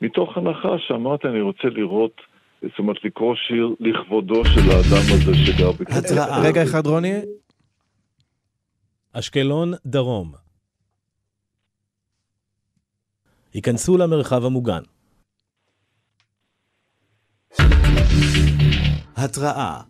[0.00, 2.20] מתוך הנחה שאמרתי, אני רוצה לראות,
[2.62, 5.70] זאת אומרת, לקרוא שיר לכבודו של האדם הזה שגר.
[5.98, 6.48] התראה.
[6.48, 7.14] רגע אחד, רוני.
[9.12, 10.32] אשקלון, דרום.
[13.54, 14.82] היכנסו למרחב המוגן.
[19.16, 19.80] התראה.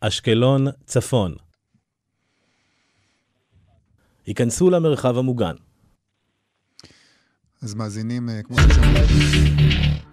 [0.00, 1.47] אשקלון, צפון.
[4.28, 5.54] היכנסו למרחב המוגן.
[7.62, 9.14] אז מאזינים, אה, כמו ששמעתם,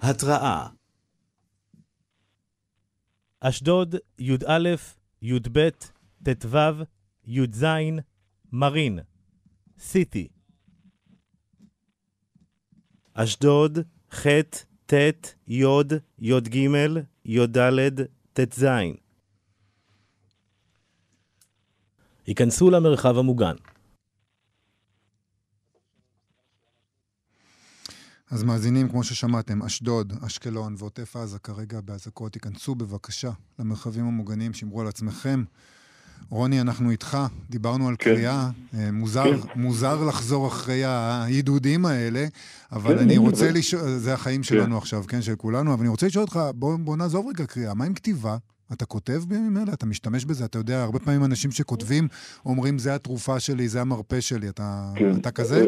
[0.02, 0.68] התראה
[3.40, 4.76] אשדוד, י"א,
[5.22, 5.70] י"ב,
[6.24, 6.58] ט"ו,
[7.26, 7.66] י"ז,
[8.52, 9.00] מרין,
[9.80, 10.28] סיטי.
[13.14, 13.80] אשדוד,
[14.12, 14.28] ח',
[14.86, 14.94] ט',
[15.48, 15.66] י',
[16.20, 16.56] י"ג,
[17.26, 17.58] י"ד,
[18.34, 18.66] ט"ז.
[22.26, 23.56] היכנסו למרחב המוגן.
[28.32, 34.82] אז מאזינים, כמו ששמעתם, אשדוד, אשקלון ועוטף עזה כרגע באזעקות, תיכנסו בבקשה למרחבים המוגנים, שמרו
[34.82, 35.44] על עצמכם.
[36.30, 37.18] רוני, אנחנו איתך,
[37.50, 38.04] דיברנו על כן.
[38.16, 39.48] קריאה, אה, מוזר, כן.
[39.62, 42.26] מוזר לחזור אחרי העידודים האלה,
[42.72, 44.44] אבל כן, אני זה- רוצה לשאול, זה החיים כן.
[44.48, 47.74] שלנו עכשיו, כן, של כולנו, אבל אני רוצה לשאול אותך, בוא, בוא נעזוב רגע קריאה,
[47.74, 48.38] מה עם כתיבה?
[48.74, 49.74] אתה כותב בימים אלה?
[49.74, 50.46] אתה משתמש בזה?
[50.46, 52.08] אתה יודע, הרבה פעמים אנשים שכותבים
[52.46, 54.50] אומרים, זה התרופה שלי, זה המרפא שלי.
[54.50, 55.16] אתה, כן.
[55.16, 55.66] אתה כזה?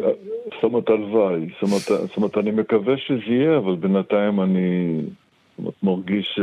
[0.58, 1.50] אה, זאת אומרת, הלוואי.
[1.54, 5.02] זאת אומרת, זאת אני מקווה שזה יהיה, אבל בינתיים אני
[5.58, 6.40] זאת מרגיש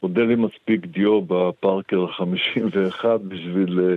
[0.00, 3.94] שעודה לי מספיק דיו בפארקר ה-51 בשביל, אה,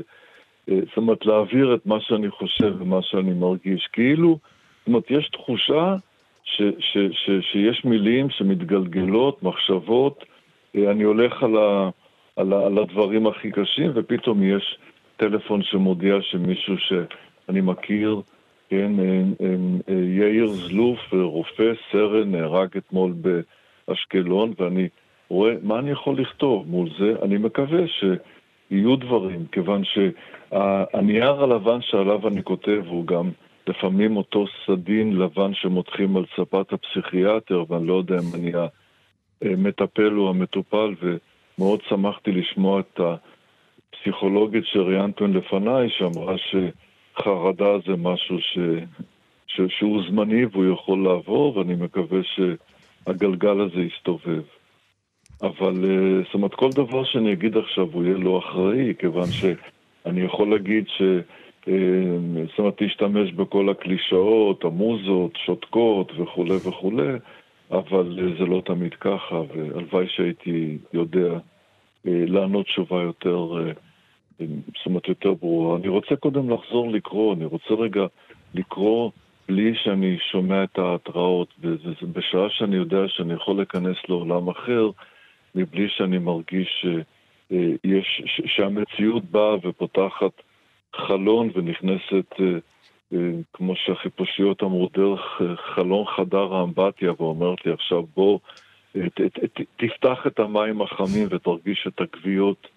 [0.70, 3.88] אה, זאת אומרת, להעביר את מה שאני חושב ומה שאני מרגיש.
[3.94, 4.38] כאילו,
[4.80, 5.96] זאת אומרת, יש תחושה
[6.44, 10.24] ש, ש, ש, שיש מילים שמתגלגלות, מחשבות,
[10.76, 11.90] אה, אני הולך על, ה,
[12.36, 14.78] על, ה, על הדברים הכי קשים, ופתאום יש
[15.18, 18.22] טלפון שמודיע שמישהו שאני מכיר,
[18.74, 19.56] כן, אה, אה,
[19.90, 23.14] אה, יאיר זלוף, רופא, סרן, נהרג אתמול
[23.88, 24.88] באשקלון, ואני
[25.30, 27.14] רואה מה אני יכול לכתוב מול זה.
[27.22, 33.30] אני מקווה שיהיו דברים, כיוון שהנייר הלבן שעליו אני כותב הוא גם
[33.68, 38.52] לפעמים אותו סדין לבן שמותחים על ספת הפסיכיאטר, ואני לא יודע אם אני
[39.42, 43.00] המטפל או המטופל, ומאוד שמחתי לשמוע את
[43.94, 46.36] הפסיכולוגית שראיינתם לפניי, שאמרה
[47.18, 48.58] שחרדה זה משהו ש...
[49.48, 49.62] ש...
[49.68, 54.42] שהוא זמני והוא יכול לעבור, ואני מקווה שהגלגל הזה יסתובב.
[55.42, 60.22] אבל אה, זאת אומרת, כל דבר שאני אגיד עכשיו הוא יהיה לא אחראי, כיוון שאני
[60.22, 61.02] יכול להגיד ש...
[61.68, 67.14] אה, זאת אומרת, להשתמש בכל הקלישאות, המוזות, שותקות וכולי וכולי,
[67.72, 71.38] אבל אה, זה לא תמיד ככה, והלוואי שהייתי יודע
[72.06, 73.54] לענות תשובה יותר,
[74.42, 75.78] אה, אה, אומרת, יותר ברורה.
[75.78, 78.06] אני רוצה קודם לחזור לקרוא, אני רוצה רגע
[78.54, 79.12] לקרוא
[79.48, 81.48] בלי שאני שומע את ההתראות,
[82.14, 84.90] בשעה שאני יודע שאני יכול להיכנס לעולם אחר,
[85.56, 90.32] מבלי שאני מרגיש שיש, ש, שהמציאות באה ופותחת
[90.96, 92.46] חלון ונכנסת, אה,
[93.14, 98.40] אה, כמו שהחיפושיות אמרו, דרך אה, חלון חדר האמבטיה, ואומרת לי עכשיו בוא,
[98.96, 102.68] אה, ת, ת, ת, תפתח את המים החמים ותרגיש את הגוויות,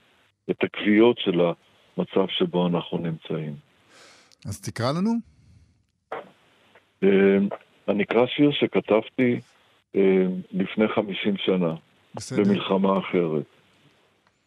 [0.50, 3.54] את הגוויות של המצב שבו אנחנו נמצאים.
[4.46, 5.10] אז תקרא לנו.
[7.02, 7.38] אה,
[7.88, 9.40] אני אקרא שיר שכתבתי
[9.96, 11.74] אה, לפני 50 שנה.
[12.14, 12.42] בסדר.
[12.44, 13.44] במלחמה אחרת.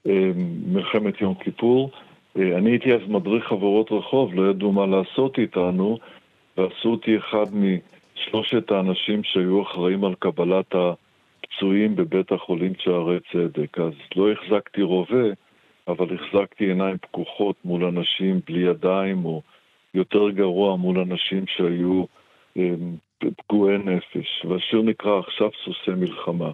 [0.08, 0.32] אה,
[0.66, 1.92] מלחמת יום כיפור.
[2.36, 5.98] אני הייתי אז מדריך חברות רחוב, לא ידעו מה לעשות איתנו,
[6.58, 13.80] ועשו אותי אחד משלושת האנשים שהיו אחראים על קבלת הפצועים בבית החולים שערי צדק.
[13.80, 15.28] אז לא החזקתי רובה,
[15.90, 19.42] אבל החזקתי עיניים פקוחות מול אנשים בלי ידיים, או
[19.94, 22.04] יותר גרוע, מול אנשים שהיו
[22.58, 22.74] אה,
[23.20, 24.46] פגועי נפש.
[24.46, 26.52] והשיר נקרא עכשיו סוסי מלחמה.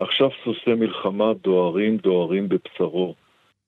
[0.00, 3.14] עכשיו סוסי מלחמה דוהרים דוהרים בבשרו.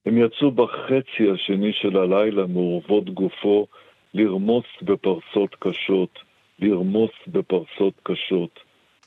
[0.06, 3.66] הם יצאו בחצי השני של הלילה מעורבות גופו
[4.14, 6.18] לרמוס בפרסות קשות,
[6.58, 8.60] לרמוס בפרסות קשות.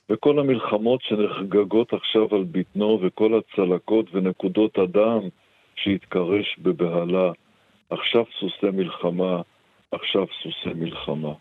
[0.10, 5.20] וכל המלחמות שנחגגות עכשיו על בטנו וכל הצלקות ונקודות הדם
[5.84, 7.32] שהתקרש בבהלה.
[7.90, 9.42] עכשיו סוסי מלחמה,
[9.92, 11.34] עכשיו סוסי מלחמה.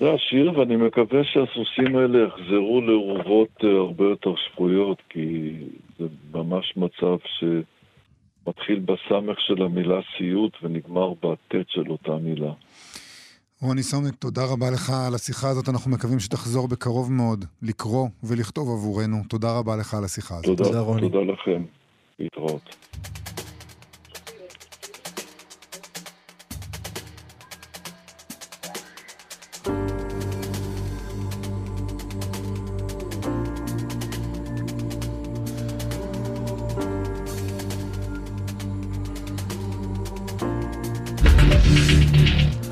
[0.00, 5.52] זה השיר, ואני מקווה שהסוסים האלה יחזרו לאורוות אה, הרבה יותר שפויות, כי
[5.98, 12.52] זה ממש מצב שמתחיל בסמך של המילה סיוט ונגמר בטית של אותה מילה.
[13.62, 15.68] רוני סומק, תודה רבה לך על השיחה הזאת.
[15.68, 19.16] אנחנו מקווים שתחזור בקרוב מאוד לקרוא ולכתוב עבורנו.
[19.28, 20.46] תודה רבה לך על השיחה הזאת.
[20.46, 21.00] תודה, תודה, רוני.
[21.00, 21.62] תודה לכם.
[22.20, 22.76] להתראות.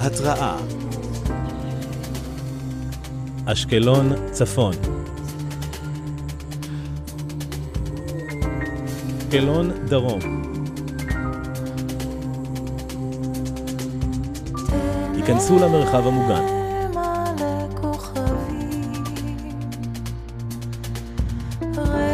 [0.01, 0.57] התראה
[3.47, 4.98] אשקלון צפון
[9.29, 10.21] אשקלון דרום
[15.15, 16.43] היכנסו למרחב המוגן.
[21.63, 22.08] מלא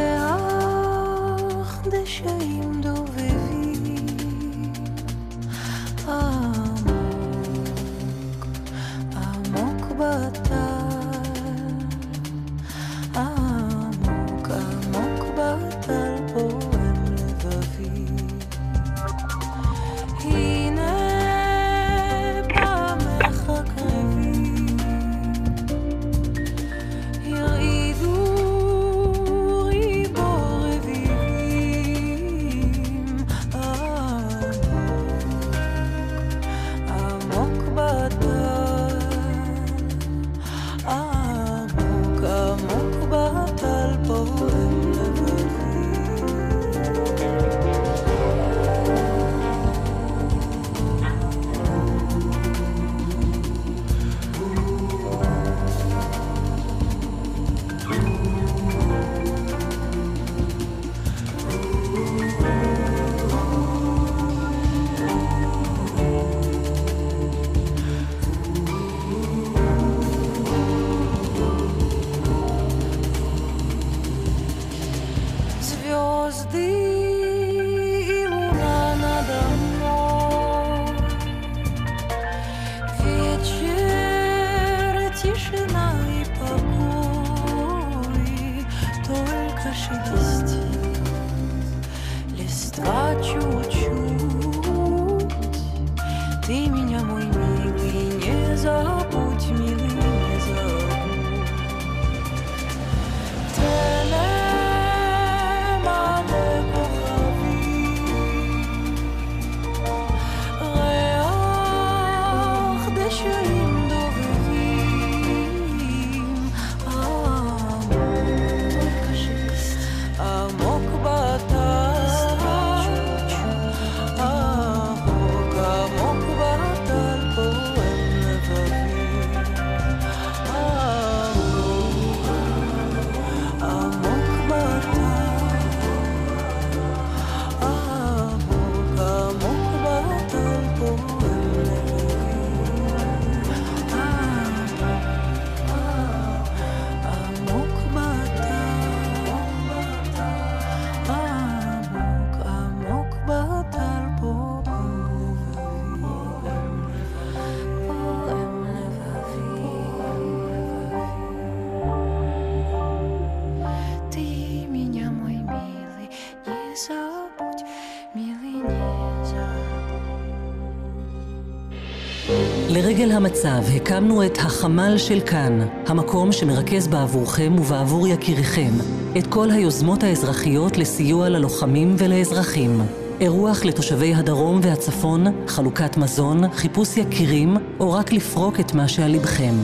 [172.95, 178.71] לרגל המצב הקמנו את החמ"ל של כאן, המקום שמרכז בעבורכם ובעבור יקיריכם
[179.19, 182.81] את כל היוזמות האזרחיות לסיוע ללוחמים ולאזרחים.
[183.21, 189.55] אירוח לתושבי הדרום והצפון, חלוקת מזון, חיפוש יקירים, או רק לפרוק את מה שעל לבכם.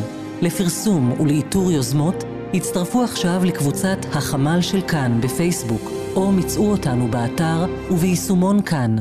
[0.43, 8.63] לפרסום ולאיתור יוזמות, הצטרפו עכשיו לקבוצת החמ"ל של כאן בפייסבוק, או מצאו אותנו באתר וביישומון
[8.63, 8.97] כאן.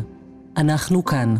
[0.58, 1.36] אנחנו כאן.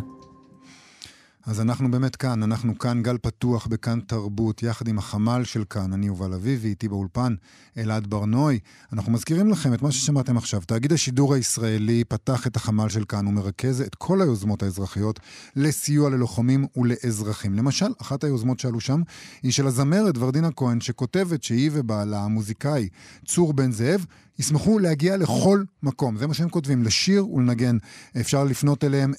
[1.50, 5.94] אז אנחנו באמת כאן, אנחנו כאן גל פתוח בכאן תרבות, יחד עם החמ"ל של כאן,
[5.94, 7.36] אני יובל אביבי, איתי באולפן
[7.78, 8.60] אלעד ברנוי.
[8.94, 10.62] אנחנו מזכירים לכם את מה ששמעתם עכשיו.
[10.68, 15.20] תאגיד השידור הישראלי פתח את החמ"ל של כאן, הוא מרכז את כל היוזמות האזרחיות
[15.56, 17.54] לסיוע ללוחמים ולאזרחים.
[17.54, 19.02] למשל, אחת היוזמות שעלו שם
[19.44, 22.90] היא של הזמרת ורדינה כהן, שכותבת שהיא ובעלה, המוזיקאי
[23.26, 24.06] צור בן זאב,
[24.40, 26.18] ישמחו להגיע לכל מקום.
[26.18, 27.78] זה מה שהם כותבים, לשיר ולנגן.
[28.20, 29.14] אפשר לפנות אליהם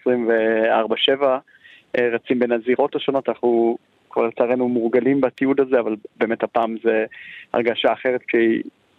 [1.22, 3.78] אה, רצים בין הזירות השונות, אנחנו
[4.10, 7.04] כבר לצערנו מורגלים בתיעוד הזה, אבל באמת הפעם זה
[7.52, 8.20] הרגשה אחרת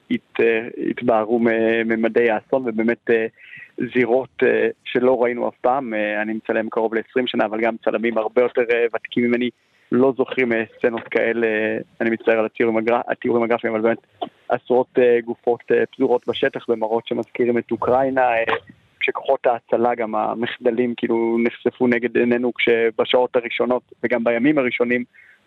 [0.09, 1.39] כשהתבהרו
[1.85, 3.09] ממדי האסון ובאמת
[3.93, 4.43] זירות
[4.83, 8.61] שלא ראינו אף פעם, אני מצלם קרוב ל-20 שנה, אבל גם צלמים הרבה יותר
[8.95, 9.49] ותיקים ממני
[9.91, 13.97] לא זוכרים אה, סצנות כאלה, אה, אני מצטער על התיאורים הגר- התיאורים הגרפיים, אבל באמת
[14.49, 15.63] עשרות אה, גופות
[15.95, 18.27] פזורות בשטח במראות שמזכירים את אוקראינה,
[18.99, 25.03] כשכוחות ההצלה, גם המחדלים כאילו נחשפו נגד עינינו כשבשעות הראשונות וגם בימים הראשונים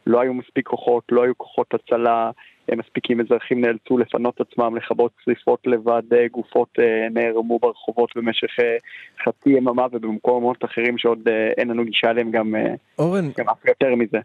[0.07, 2.31] לא היו מספיק כוחות, לא היו כוחות הצלה
[2.77, 8.77] מספיקים, אזרחים נאלצו לפנות עצמם, לכבות שריפות לבד, אה, גופות אה, נערמו ברחובות במשך אה,
[9.25, 12.55] חצי יממה ובמקומות אחרים שעוד אין לנו גישה אליהם גם,
[12.99, 14.19] אורן, גם אף יותר מזה.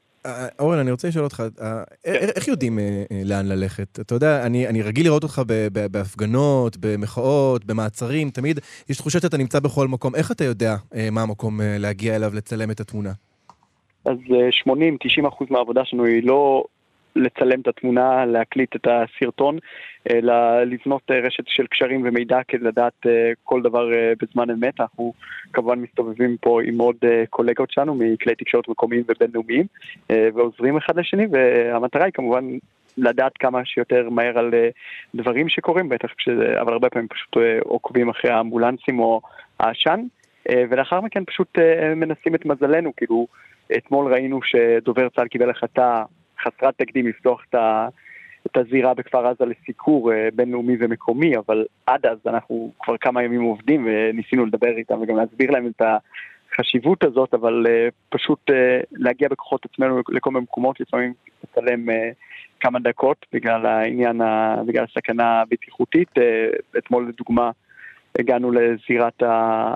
[0.59, 1.83] אורן, אני רוצה לשאול אותך, אה,
[2.35, 2.79] איך יודעים
[3.25, 3.99] לאן ללכת?
[3.99, 5.41] אתה יודע, אני אני רגיל לראות אותך
[5.91, 8.59] בהפגנות, במחאות, במעצרים, תמיד
[8.89, 10.15] יש תחושה שאתה נמצא בכל מקום.
[10.15, 10.75] איך אתה יודע
[11.11, 13.11] מה המקום להגיע אליו, לצלם את התמונה?
[14.07, 14.73] אז אה,
[15.23, 16.63] 80-90 אחוז מהעבודה שלנו היא לא
[17.17, 19.57] לצלם את התמונה, להקליט את הסרטון,
[20.11, 24.79] אלא לבנות אה, רשת של קשרים ומידע כדי לדעת אה, כל דבר אה, בזמן אמת.
[24.79, 25.13] אנחנו
[25.53, 29.65] כמובן מסתובבים פה עם עוד אה, קולגות שלנו מכלי תקשורת מקומיים ובינלאומיים
[30.11, 32.45] אה, ועוזרים אחד לשני, והמטרה היא כמובן
[32.97, 34.69] לדעת כמה שיותר מהר על אה,
[35.15, 39.21] דברים שקורים, בטח כשזה, אבל הרבה פעמים פשוט אה, עוקבים אחרי האמבולנסים או
[39.59, 39.99] העשן,
[40.49, 43.27] אה, ולאחר מכן פשוט אה, מנסים את מזלנו, כאילו
[43.77, 46.03] אתמול ראינו שדובר צה"ל קיבל החלטה
[46.41, 47.87] חסרת תקדים לפתוח את, ה,
[48.45, 53.41] את הזירה בכפר עזה לסיקור אה, בינלאומי ומקומי, אבל עד אז אנחנו כבר כמה ימים
[53.41, 55.81] עובדים וניסינו לדבר איתם וגם להסביר להם את
[56.51, 61.13] החשיבות הזאת, אבל אה, פשוט אה, להגיע בכוחות עצמנו לכל מיני מקומות, לפעמים
[61.43, 61.85] לצלם
[62.59, 64.21] כמה דקות בגלל העניין,
[64.67, 66.09] בגלל הסכנה הבטיחותית.
[66.77, 67.51] אתמול לדוגמה
[68.19, 69.23] הגענו לזירת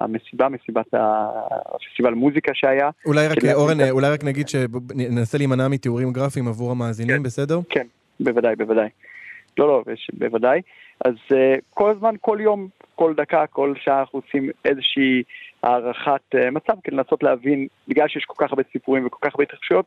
[0.02, 2.90] המסיבה, מסיבת הפסטיבל מוזיקה שהיה.
[3.06, 7.24] אולי רק, אורן, אה, אולי רק נגיד שננסה להימנע מתיאורים גרפיים עבור המאזינים, כן.
[7.24, 7.60] בסדר?
[7.70, 7.88] כן,
[8.20, 8.90] בוודאי, בוודאי.
[9.58, 10.62] לא, לא, יש, בוודאי.
[11.06, 11.36] אז uh,
[11.70, 15.24] כל הזמן, כל יום, כל דקה, כל שעה אנחנו עושים איזושהי
[15.64, 19.44] הערכת uh, מצב כדי לנסות להבין, בגלל שיש כל כך הרבה סיפורים וכל כך הרבה
[19.44, 19.86] התרחשויות,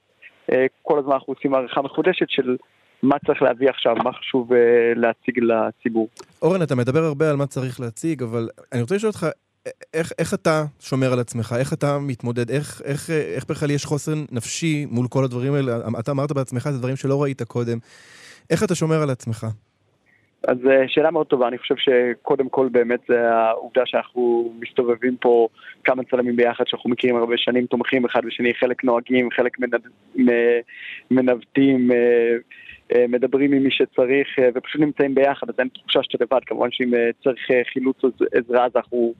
[0.50, 2.56] uh, כל הזמן אנחנו עושים הערכה מחודשת של
[3.04, 4.56] מה צריך להביא עכשיו, מה חשוב uh,
[4.96, 6.08] להציג לציבור.
[6.42, 9.26] אורן, אתה מדבר הרבה על מה צריך להציג, אבל אני רוצה לשאול אותך,
[9.94, 11.54] איך, איך אתה שומר על עצמך?
[11.58, 12.50] איך אתה מתמודד?
[12.50, 15.78] איך, איך, איך בכלל יש חוסן נפשי מול כל הדברים האלה?
[15.98, 17.78] אתה אמרת בעצמך, זה דברים שלא ראית קודם.
[18.50, 19.46] איך אתה שומר על עצמך?
[20.48, 25.48] אז אה, שאלה מאוד טובה, אני חושב שקודם כל באמת זה העובדה שאנחנו מסתובבים פה
[25.84, 29.80] כמה צלמים ביחד שאנחנו מכירים הרבה שנים, תומכים אחד בשני, חלק נוהגים, חלק מנד...
[30.16, 30.60] מ-
[31.10, 32.36] מנווטים, אה, אה,
[33.08, 36.94] מדברים עם מי שצריך אה, ופשוט נמצאים ביחד, אז אין תחושה שאתה לבד, כמובן שאם
[36.94, 37.96] אה, צריך אה, חילוץ
[38.34, 39.14] עזרה אז אנחנו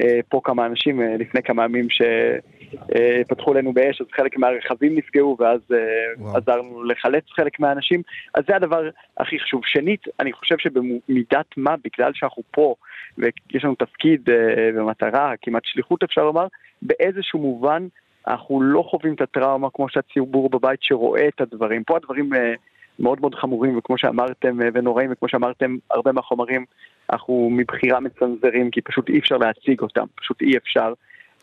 [0.00, 5.36] אה, פה כמה אנשים אה, לפני כמה ימים שפתחו עלינו באש, אז חלק מהרכבים נפגעו
[5.38, 5.78] ואז אה,
[6.18, 6.36] וואו.
[6.36, 8.02] עזרנו לחלץ חלק מהאנשים,
[8.34, 8.88] אז זה הדבר
[9.18, 9.60] הכי חשוב.
[9.64, 12.74] שנית, אני חושב שבמידת מה, בגלל שאנחנו פה
[13.18, 16.46] ויש לנו תפקיד אה, ומטרה, כמעט שליחות אפשר לומר,
[16.82, 17.86] באיזשהו מובן
[18.26, 21.84] אנחנו לא חווים את הטראומה כמו שהציבור בבית שרואה את הדברים.
[21.84, 22.54] פה הדברים אה,
[22.98, 26.64] מאוד מאוד חמורים, וכמו שאמרתם, אה, ונוראים, וכמו שאמרתם, הרבה מהחומרים
[27.12, 30.92] אנחנו מבחירה מצנזרים, כי פשוט אי אפשר להציג אותם, פשוט אי אפשר.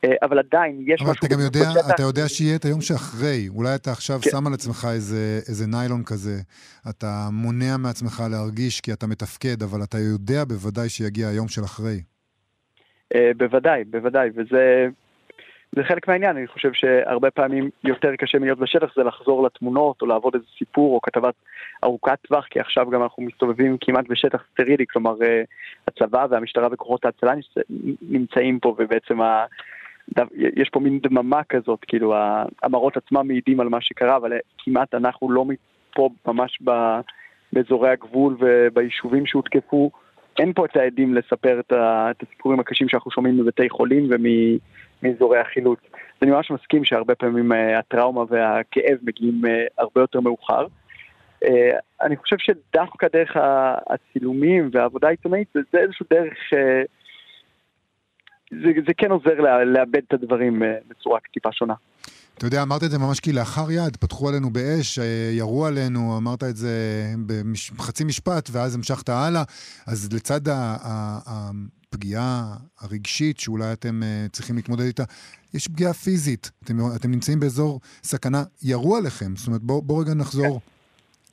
[0.03, 1.25] אה, אבל עדיין יש אבל משהו...
[1.27, 3.47] אתה גם יודע, בשטח- אתה יודע שיהיה את היום שאחרי.
[3.55, 4.29] אולי אתה עכשיו כן.
[4.29, 6.37] שם על עצמך איזה, איזה ניילון כזה.
[6.89, 12.01] אתה מונע מעצמך להרגיש כי אתה מתפקד, אבל אתה יודע בוודאי שיגיע היום של אחרי.
[13.15, 14.87] אה, בוודאי, בוודאי, וזה
[15.75, 20.07] זה חלק מהעניין, אני חושב שהרבה פעמים יותר קשה מלהיות בשטח זה לחזור לתמונות או
[20.07, 21.33] לעבוד איזה סיפור או כתבת
[21.83, 25.41] ארוכת טווח, כי עכשיו גם אנחנו מסתובבים כמעט בשטח סטרילי, כלומר אה,
[25.87, 27.63] הצבא והמשטרה וכוחות ההצלה נמצ-
[28.01, 29.45] נמצאים פה ובעצם ה...
[30.37, 32.15] יש פה מין דממה כזאת, כאילו
[32.63, 35.45] המראות עצמם מעידים על מה שקרה, אבל אה, כמעט אנחנו לא
[35.95, 36.59] פה ממש
[37.53, 39.91] באזורי הגבול וביישובים שהותקפו.
[40.39, 44.07] אין פה את העדים לספר את, את הסיפורים הקשים שאנחנו שומעים מבתי חולים
[45.03, 45.79] ומאזורי החילוץ.
[46.21, 50.67] אני ממש מסכים שהרבה פעמים אה, הטראומה והכאב מגיעים אה, הרבה יותר מאוחר.
[51.43, 53.37] אה, אני חושב שדווקא דרך
[53.89, 56.37] הצילומים והעבודה העיתונאית זה, איזשהו דרך...
[58.51, 61.73] זה, זה כן עוזר לאבד את הדברים בצורה טיפה שונה.
[62.37, 64.99] אתה יודע, אמרת את זה ממש כלאחר יד, פתחו עלינו באש,
[65.31, 67.03] ירו עלינו, אמרת את זה
[67.77, 69.43] בחצי משפט, ואז המשכת הלאה.
[69.87, 70.41] אז לצד
[71.89, 75.03] הפגיעה הרגשית שאולי אתם uh, צריכים להתמודד איתה,
[75.53, 76.51] יש פגיעה פיזית.
[76.63, 79.35] אתם, אתם נמצאים באזור סכנה, ירו עליכם.
[79.35, 80.59] זאת אומרת, בואו בוא רגע נחזור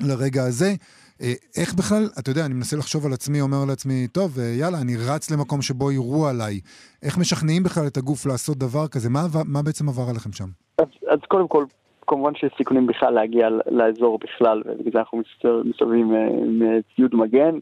[0.03, 0.75] לרגע הזה.
[1.23, 4.79] אה, איך בכלל, אתה יודע, אני מנסה לחשוב על עצמי, אומר לעצמי, טוב, אה, יאללה,
[4.81, 6.61] אני רץ למקום שבו יירו עליי.
[7.03, 9.11] איך משכנעים בכלל את הגוף לעשות דבר כזה?
[9.11, 10.49] מה, מה בעצם עבר עליכם שם?
[10.79, 11.65] אז, אז קודם כל,
[12.07, 16.79] כמובן שיש סיכונים בכלל להגיע לאזור בכלל, ובגלל זה אנחנו מסתובב- מסתובבים אה, עם אה,
[16.97, 17.55] ציוד מגן,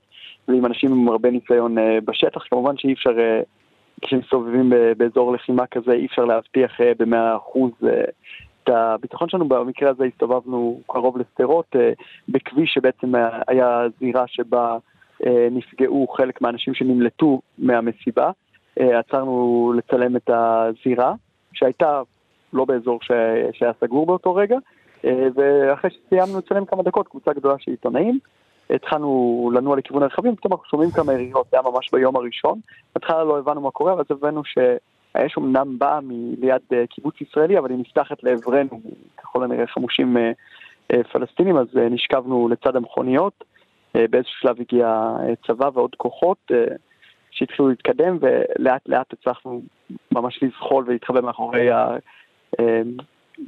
[0.48, 2.42] ועם אנשים עם הרבה ניסיון אה, בשטח.
[2.50, 3.40] כמובן שאי אפשר, אה,
[4.02, 8.04] כשמסתובבים ב- באזור לחימה כזה, אי אפשר להבטיח אה, במאה אחוז אה,
[8.64, 9.48] את הביטחון שלנו.
[9.48, 11.92] במקרה הזה הסתובבנו קרוב לשדרות, אה,
[12.28, 13.12] בכביש שבעצם
[13.48, 14.76] היה- זירה שבה
[15.26, 18.30] אה, נפגעו חלק מהאנשים שנמלטו מהמסיבה.
[18.80, 21.14] אה, עצרנו לצלם את הזירה,
[21.52, 22.02] שהייתה
[22.52, 23.10] לא באזור ש...
[23.52, 24.56] שהיה סגור באותו רגע,
[25.04, 28.18] אה, ואחרי שסיימנו לצלם כמה דקות, קבוצה גדולה של עיתונאים,
[28.70, 32.60] התחלנו לנוע לכיוון הרכבים, פתאום אנחנו שומעים כמה יריות, זה היה ממש ביום הראשון,
[32.94, 37.70] בהתחלה לא הבנו מה קורה, ואז הבנו שהאש אמנם באה מליד אה, קיבוץ ישראלי, אבל
[37.70, 38.80] היא נפתחת לעברנו,
[39.16, 40.32] ככל הנראה חמושים אה,
[40.92, 43.44] אה, פלסטינים, אז נשכבנו לצד המכוניות,
[43.94, 45.14] באיזשהו שלב הגיע
[45.46, 46.50] צבא ועוד כוחות,
[47.30, 49.62] שהתחילו להתקדם, ולאט לאט הצלחנו
[50.12, 51.68] ממש לזחול ולהתחבא מאחורי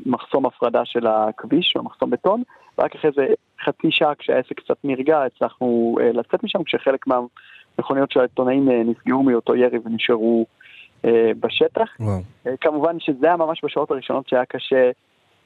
[0.06, 2.42] המחסום הפרדה של הכביש, או מחסום בטון,
[2.78, 3.26] ורק אחרי זה
[3.64, 9.22] חצי שעה כשהעסק קצת נרגע, הצלחנו אה, לצאת משם, כשחלק מהמכוניות של העיתונאים אה, נפגעו
[9.22, 10.46] מאותו ירי ונשארו
[11.04, 11.88] אה, בשטח.
[12.00, 12.20] וואו.
[12.46, 14.90] אה, כמובן שזה היה ממש בשעות הראשונות שהיה קשה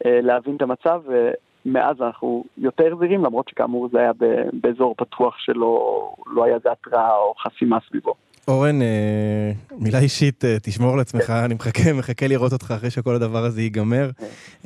[0.07, 4.12] אה, להבין את המצב, ומאז אנחנו יותר זהירים, למרות שכאמור זה היה
[4.53, 8.14] באזור פתוח שלא לא היה איזה התראה או חסימה סביבו.
[8.49, 13.14] אורן, אה, מילה אישית, אה, תשמור על עצמך, אני מחכה, מחכה לראות אותך אחרי שכל
[13.14, 14.11] הדבר הזה ייגמר.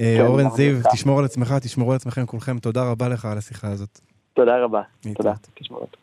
[0.00, 0.76] אה, כן, אורן זיו.
[0.92, 4.00] תשמור על עצמך, תשמרו על עצמכם כולכם, תודה רבה לך על השיחה הזאת.
[4.34, 4.82] תודה רבה.
[5.14, 5.32] תודה.
[5.54, 5.98] תשמעו אותו.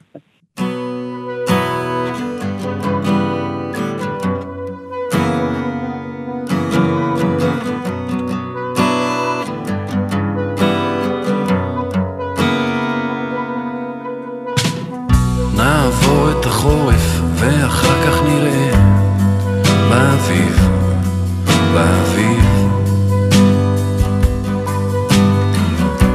[15.58, 18.72] נעבור את החורף ואחר כך נראה
[19.90, 20.70] באביב,
[21.74, 22.46] באביב.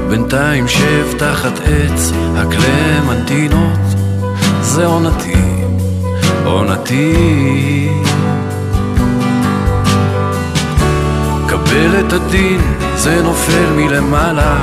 [0.09, 3.79] בינתיים שב תחת עץ הקלמנטינות,
[4.63, 5.63] זה עונתי,
[6.45, 7.89] עונתי.
[11.47, 12.61] קבל את הדין,
[12.97, 14.57] זה נופל מלמעלה.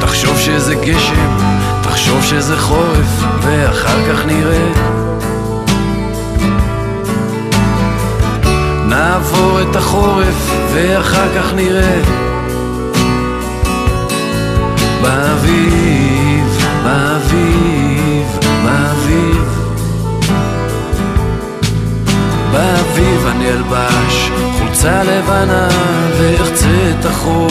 [0.00, 1.53] תחשוב שזה גשם,
[1.94, 4.68] תחשוב שזה חורף, ואחר כך נראה.
[8.88, 12.00] נעבור את החורף, ואחר כך נראה.
[15.02, 18.26] באביב, באביב,
[18.64, 19.44] באביב.
[22.52, 25.68] באביב אני אלבש חולצה לבנה
[26.18, 27.50] ואחצה את החור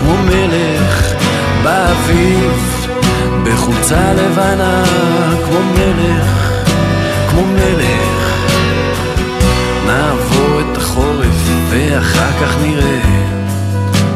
[0.00, 1.14] כמו מלך
[1.62, 2.81] באביב
[3.44, 4.84] בחולצה לבנה
[5.46, 6.62] כמו מלך,
[7.30, 8.46] כמו מלך
[9.86, 13.00] נעבור את החורף ואחר כך נראה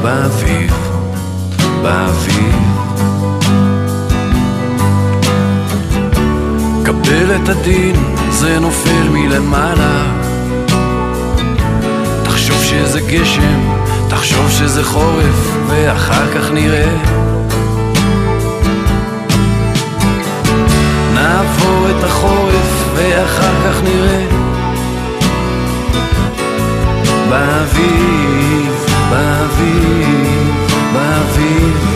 [0.03, 0.73] באביב,
[1.83, 2.57] באביב
[6.85, 7.97] קבל את הדין,
[8.31, 10.27] זה נופל מלמעלה
[12.25, 13.61] תחשוב שזה גשם,
[14.09, 17.26] תחשוב שזה חורף, ואחר כך נראה.
[21.27, 24.27] נעבור את החורף, ואחר כך נראה.
[27.31, 31.96] באביב, באביב, באביב.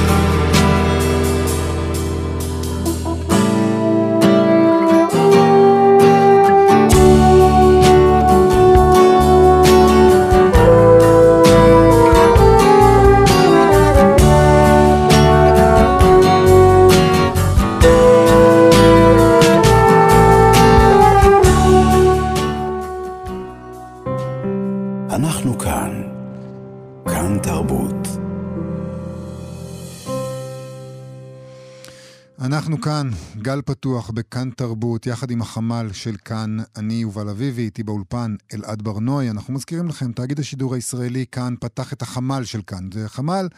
[32.81, 33.11] אנחנו כאן,
[33.43, 38.83] גל פתוח בכאן תרבות, יחד עם החמ"ל של כאן, אני יובל אביבי, איתי באולפן אלעד
[38.83, 39.31] ברנועי.
[39.31, 42.89] אנחנו מזכירים לכם, תאגיד השידור הישראלי כאן פתח את החמ"ל של כאן.
[42.95, 43.49] זה חמ"ל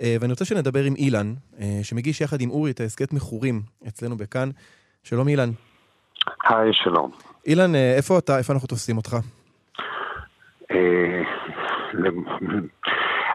[0.00, 4.16] אה, ואני רוצה שנדבר עם אילן, אה, שמגיש יחד עם אורי את ההסכת מכורים אצלנו
[4.16, 4.50] בכאן.
[5.02, 5.50] שלום אילן.
[6.48, 7.10] היי, שלום.
[7.46, 8.38] אילן, אה, איפה אתה?
[8.38, 9.16] איפה אנחנו תופסים אותך?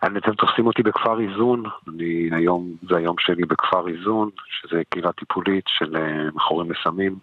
[0.03, 5.11] אני- אתם תופסים אותי בכפר איזון, אני היום, זה היום שלי בכפר איזון, שזה קהילה
[5.11, 5.95] טיפולית של
[6.35, 7.19] מכורים לסמים.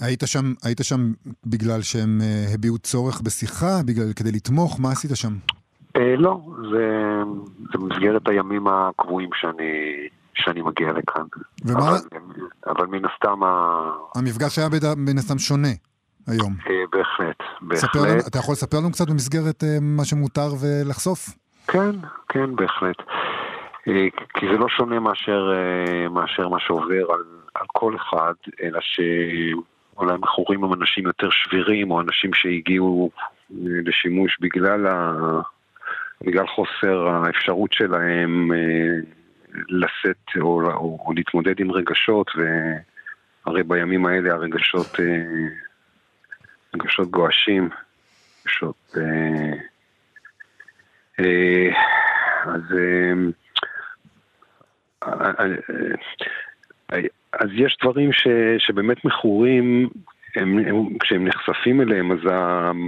[0.00, 1.12] היית שם, היית שם
[1.46, 2.20] בגלל שהם
[2.54, 4.80] הביעו צורך בשיחה, בגלל, כדי לתמוך?
[4.80, 5.32] מה עשית שם?
[5.98, 6.40] אה, לא,
[6.72, 7.22] זה,
[7.72, 9.72] זה במסגרת הימים הקבועים שאני,
[10.34, 11.22] שאני מגיע לכאן.
[11.64, 11.96] ומה, אבל,
[12.66, 13.80] אבל מן הסתם, ה...
[14.14, 15.68] המפגש היה בד- מן הסתם שונה
[16.26, 16.54] היום.
[16.70, 17.36] אה, בהחלט,
[17.74, 18.26] ספר לנו, בהחלט.
[18.28, 21.28] אתה יכול לספר לנו קצת במסגרת אה, מה שמותר ולחשוף?
[21.66, 21.90] כן,
[22.28, 22.96] כן, בהחלט.
[24.34, 25.50] כי זה לא שונה מאשר,
[26.10, 27.20] מאשר מה שעובר על,
[27.54, 28.32] על כל אחד,
[28.62, 33.10] אלא שאולי מכורים הם אנשים יותר שבירים, או אנשים שהגיעו
[33.60, 35.12] לשימוש בגלל, ה,
[36.20, 38.98] בגלל חוסר האפשרות שלהם אה,
[39.68, 42.30] לשאת או, או, או להתמודד עם רגשות,
[43.46, 45.24] והרי בימים האלה הרגשות אה,
[46.74, 47.68] רגשות גועשים,
[48.46, 48.94] רגשות...
[48.96, 49.52] אה,
[52.44, 52.62] אז
[57.32, 58.26] אז יש דברים ש,
[58.58, 59.88] שבאמת מכורים,
[60.36, 62.18] הם, הם, כשהם נחשפים אליהם, אז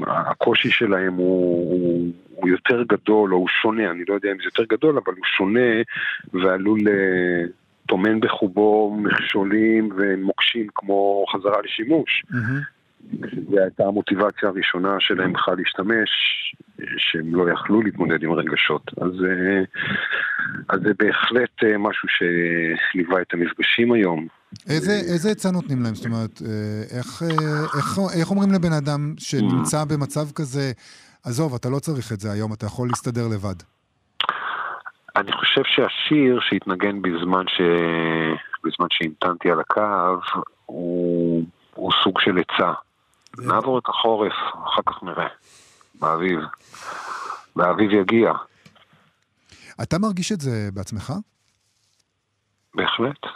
[0.06, 4.44] הקושי שלהם הוא, הוא, הוא יותר גדול, או הוא שונה, אני לא יודע אם זה
[4.44, 5.70] יותר גדול, אבל הוא שונה
[6.32, 7.44] ועלול אה,
[7.86, 12.24] טומן בחובו מכשולים ומוקשים כמו חזרה לשימוש.
[13.50, 16.10] זו הייתה המוטיבציה הראשונה שלהם בכלל להשתמש,
[16.96, 18.90] שהם לא יכלו להתמודד עם רגשות.
[19.00, 19.62] אז, אה,
[20.68, 24.39] אז זה בהחלט אה, משהו שליווה את המפגשים היום.
[24.68, 25.94] איזה, איזה עצה נותנים להם?
[25.94, 30.72] זאת אומרת, אה, איך, אה, איך, איך אומרים לבן אדם שנמצא במצב כזה,
[31.24, 33.54] עזוב, אתה לא צריך את זה היום, אתה יכול להסתדר לבד.
[35.16, 37.60] אני חושב שהשיר שהתנגן בזמן, ש...
[38.64, 40.20] בזמן שהמתנתי על הקו,
[40.66, 41.44] הוא,
[41.74, 42.72] הוא סוג של עצה.
[43.38, 44.32] נעבור את החורף,
[44.64, 45.26] אחר כך נראה.
[45.94, 46.38] באביב.
[47.56, 48.32] באביב יגיע.
[49.82, 51.12] אתה מרגיש את זה בעצמך?
[52.74, 53.26] בהחלט,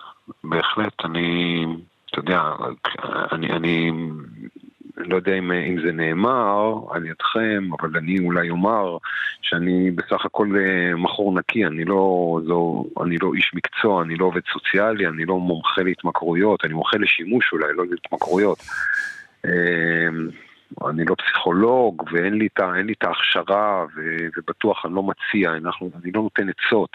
[0.44, 1.04] בהחלט.
[1.04, 1.66] אני,
[2.10, 2.42] אתה יודע,
[3.32, 3.90] אני, אני
[4.96, 8.96] לא יודע אם, אם זה נאמר על ידכם, אבל אני אולי אומר
[9.42, 14.24] שאני בסך הכל אה, מכור נקי, אני לא, זו, אני לא איש מקצוע, אני לא
[14.24, 18.58] עובד סוציאלי, אני לא מומחה להתמכרויות, אני מומחה לשימוש אולי, לא להתמכרויות.
[19.46, 20.08] אה,
[20.88, 22.48] אני לא פסיכולוג ואין לי
[22.92, 23.86] את, ההכשרה
[24.36, 26.90] ובטוח אני לא מציע, אנחנו, אני לא נותן עצות.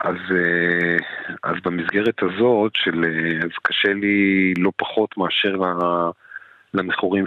[0.00, 0.96] אז, אה,
[1.42, 5.56] אז במסגרת הזאת של, אה, אז קשה לי לא פחות מאשר
[6.74, 7.24] למכורים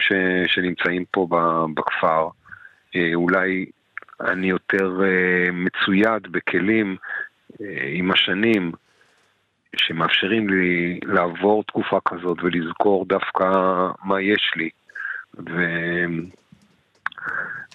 [0.48, 1.28] שנמצאים פה
[1.74, 2.28] בכפר.
[2.96, 3.66] אה, אולי
[4.22, 5.00] אני יותר
[5.54, 6.98] מצויד בכלים
[7.94, 8.72] עם השנים
[9.76, 13.52] שמאפשרים לי לעבור תקופה כזאת ולזכור דווקא
[14.04, 14.70] מה יש לי.
[15.38, 15.64] ו...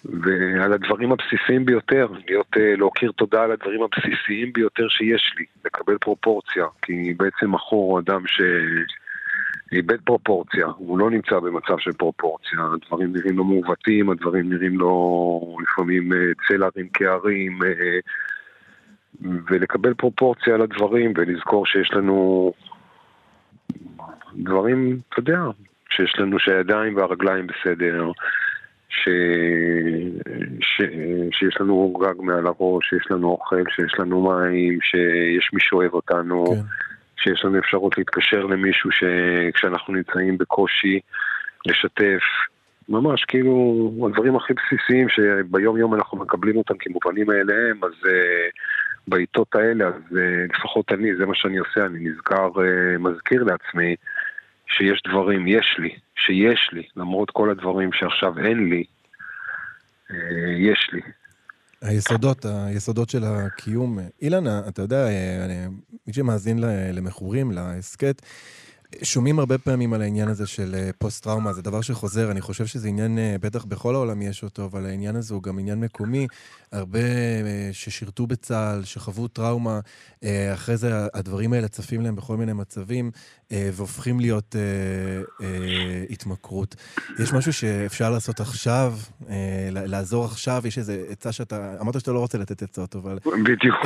[0.04, 5.98] ועל הדברים הבסיסיים ביותר, להיות, אה, להכיר תודה על הדברים הבסיסיים ביותר שיש לי, לקבל
[5.98, 13.12] פרופורציה, כי בעצם מכור הוא אדם שאיבד פרופורציה, הוא לא נמצא במצב של פרופורציה, הדברים
[13.12, 17.98] נראים לו מעוותים, הדברים נראים לו לפעמים אה, צל הרים כהרים, אה,
[19.50, 22.52] ולקבל פרופורציה על הדברים ולזכור שיש לנו
[24.34, 25.40] דברים, אתה יודע,
[25.90, 28.10] שיש לנו שהידיים והרגליים בסדר,
[28.90, 29.08] ש...
[30.60, 30.82] ש...
[31.32, 36.44] שיש לנו גג מעל הראש, שיש לנו אוכל, שיש לנו מים, שיש מי שאוהב אותנו,
[36.46, 36.60] כן.
[37.22, 41.00] שיש לנו אפשרות להתקשר למישהו שכשאנחנו נמצאים בקושי,
[41.66, 42.22] לשתף.
[42.88, 48.10] ממש, כאילו, הדברים הכי בסיסיים שביום יום אנחנו מקבלים אותם כמובנים מאליהם, אז uh,
[49.08, 53.96] בעיתות האלה, אז uh, לפחות אני, זה מה שאני עושה, אני נזכר, uh, מזכיר לעצמי
[54.76, 55.88] שיש דברים, יש לי,
[56.26, 58.84] שיש לי, למרות כל הדברים שעכשיו אין לי,
[60.10, 60.12] uh,
[60.58, 61.00] יש לי.
[61.82, 63.98] היסודות, היסודות של הקיום.
[64.22, 65.06] אילן, אתה יודע,
[65.44, 65.66] אני-
[66.06, 66.58] מי שמאזין
[66.92, 68.22] למכורים, להסכת,
[69.02, 72.88] שומעים הרבה פעמים על העניין הזה של אה, פוסט-טראומה, זה דבר שחוזר, אני חושב שזה
[72.88, 76.26] עניין, אה, בטח בכל העולם יש אותו, אבל העניין הזה הוא גם עניין מקומי.
[76.72, 79.80] הרבה אה, ששירתו בצה"ל, שחוו טראומה,
[80.24, 84.62] אה, אחרי זה הדברים האלה צפים להם בכל מיני מצבים, אה, והופכים להיות אה,
[85.46, 86.74] אה, התמכרות.
[87.22, 88.92] יש משהו שאפשר לעשות עכשיו,
[89.30, 90.62] אה, לעזור עכשיו?
[90.66, 91.74] יש איזו עצה שאתה...
[91.80, 93.18] אמרת שאתה לא רוצה לתת עצות, אבל...
[93.44, 93.76] בדיוק.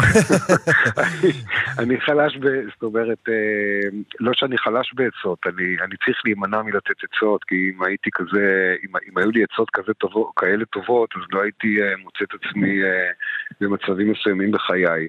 [0.99, 1.33] אני-
[1.79, 2.45] אני חלש ב...
[2.75, 3.89] זאת אומרת, אה,
[4.21, 8.45] לא שאני חלש בעצות, אני, אני צריך להימנע מלתת עצות, כי אם הייתי כזה,
[8.85, 12.35] אם, אם היו לי עצות כזה טובות, כאלה טובות, אז לא הייתי אה, מוצא את
[12.43, 13.11] עצמי אה,
[13.61, 15.09] במצבים מסוימים בחיי.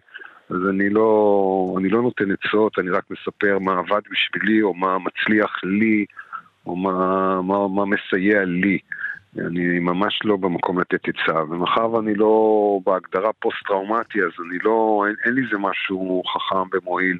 [0.49, 4.97] אז אני לא, אני לא נותן עצות, אני רק מספר מה עבד בשבילי, או מה
[4.99, 6.05] מצליח לי,
[6.65, 8.79] או מה, מה, מה מסייע לי.
[9.37, 15.15] אני ממש לא במקום לתת עצה, ומאחר ואני לא בהגדרה פוסט-טראומטי, אז אני לא, אין,
[15.25, 17.17] אין לי איזה משהו חכם ומועיל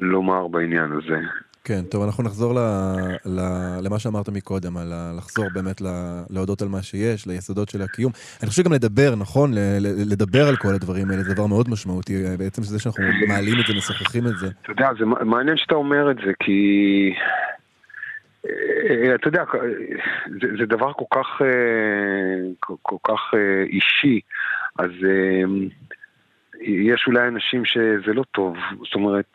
[0.00, 1.20] לומר בעניין הזה.
[1.64, 2.58] כן, טוב, אנחנו נחזור ל,
[3.26, 3.40] ל,
[3.82, 5.86] למה שאמרת מקודם, על לחזור באמת ל,
[6.30, 8.12] להודות על מה שיש, ליסודות של הקיום.
[8.42, 9.50] אני חושב גם לדבר, נכון?
[10.10, 12.22] לדבר על כל הדברים האלה, זה דבר מאוד משמעותי.
[12.38, 14.46] בעצם זה שאנחנו מעלים את זה, משוחחים את זה.
[14.62, 17.12] אתה יודע, זה מעניין שאתה אומר את זה, כי...
[18.46, 19.44] אה, אתה יודע,
[20.40, 24.20] זה, זה דבר כל כך, אה, כל, כך אה, אישי,
[24.78, 25.42] אז אה,
[26.60, 29.32] יש אולי אנשים שזה לא טוב, זאת אומרת,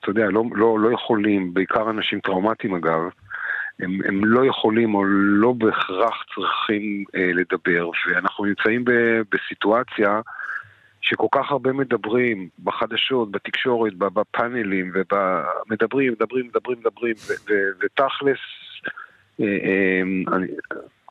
[0.00, 3.00] אתה יודע, לא, לא, לא יכולים, בעיקר אנשים טראומטיים אגב,
[3.80, 8.90] הם, הם לא יכולים או לא בהכרח צריכים אה, לדבר, ואנחנו נמצאים ב,
[9.32, 10.20] בסיטואציה
[11.00, 17.14] שכל כך הרבה מדברים בחדשות, בתקשורת, בפאנלים, ומדברים, מדברים, מדברים, מדברים,
[17.80, 18.38] ותכלס,
[19.40, 20.02] אה, אה,
[20.36, 20.46] אני,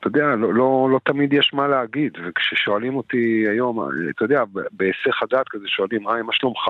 [0.00, 4.42] אתה יודע, לא, לא, לא תמיד יש מה להגיד, וכששואלים אותי היום, אתה יודע,
[4.72, 6.68] בהיסח הדעת כזה שואלים, היי, מה שלומך?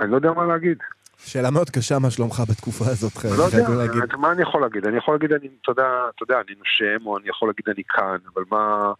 [0.00, 0.78] אני לא יודע מה להגיד.
[1.18, 4.16] שאלה מאוד קשה, מה שלומך בתקופה הזאת, חייב לא יודע, להגיד.
[4.18, 4.86] מה אני יכול להגיד?
[4.86, 5.72] אני יכול להגיד, אני, אתה
[6.20, 8.92] יודע, אני נושם, או אני יכול להגיד, אני כאן, אבל מה...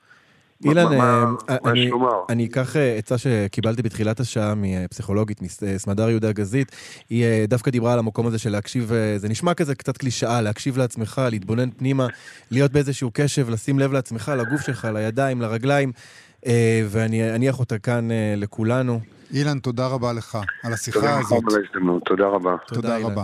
[0.64, 2.08] אילן, מה- מה- אה, מה אני- יש לומר?
[2.28, 6.72] אני אקח אה, עצה שקיבלתי בתחילת השעה מפסיכולוגית, מס- אה, סמדר יהודה גזית.
[7.10, 10.40] היא אה, דווקא דיברה על המקום הזה של להקשיב, אה, זה נשמע כזה קצת קלישאה,
[10.40, 12.06] להקשיב לעצמך, להתבונן פנימה,
[12.50, 15.92] להיות באיזשהו קשב, לשים לב לעצמך, לגוף שלך, לידיים, לרגליים,
[16.46, 19.00] אה, ואני אניח אותה כאן אה, לכולנו.
[19.34, 21.42] אילן, תודה רבה לך על השיחה תודה הזאת.
[22.04, 22.56] תודה רבה.
[22.66, 23.22] תודה רבה.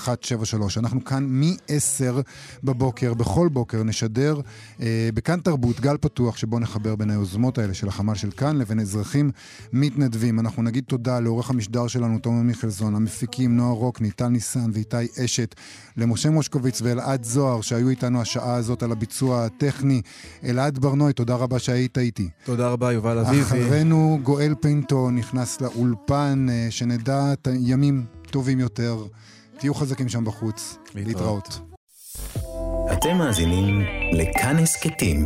[0.77, 2.21] אנחנו כאן מ-10
[2.63, 4.41] בבוקר, בכל בוקר נשדר
[4.81, 8.79] אה, בכאן תרבות, גל פתוח, שבו נחבר בין היוזמות האלה של החמ"ל של כאן לבין
[8.79, 9.31] אזרחים
[9.73, 10.39] מתנדבים.
[10.39, 14.95] אנחנו נגיד תודה לעורך המשדר שלנו, תומר מיכלזון, המפיקים נועה רוקני, טל ניסן ואיתי
[15.25, 15.55] אשת,
[15.97, 20.01] למשה מושקוביץ ואלעד זוהר, שהיו איתנו השעה הזאת על הביצוע הטכני.
[20.43, 22.29] אלעד ברנועי, תודה רבה שהיית איתי.
[22.45, 23.41] תודה רבה, יובל אביבי.
[23.41, 29.05] אחרינו גואל פיינטו נכנס לאולפן, אה, שנדע ת- ימים טובים יותר.
[29.59, 30.77] תהיו חזקים שם בחוץ.
[30.95, 31.59] להתראות.
[32.93, 33.81] אתם מאזינים
[34.13, 35.25] לכאן הסכתים,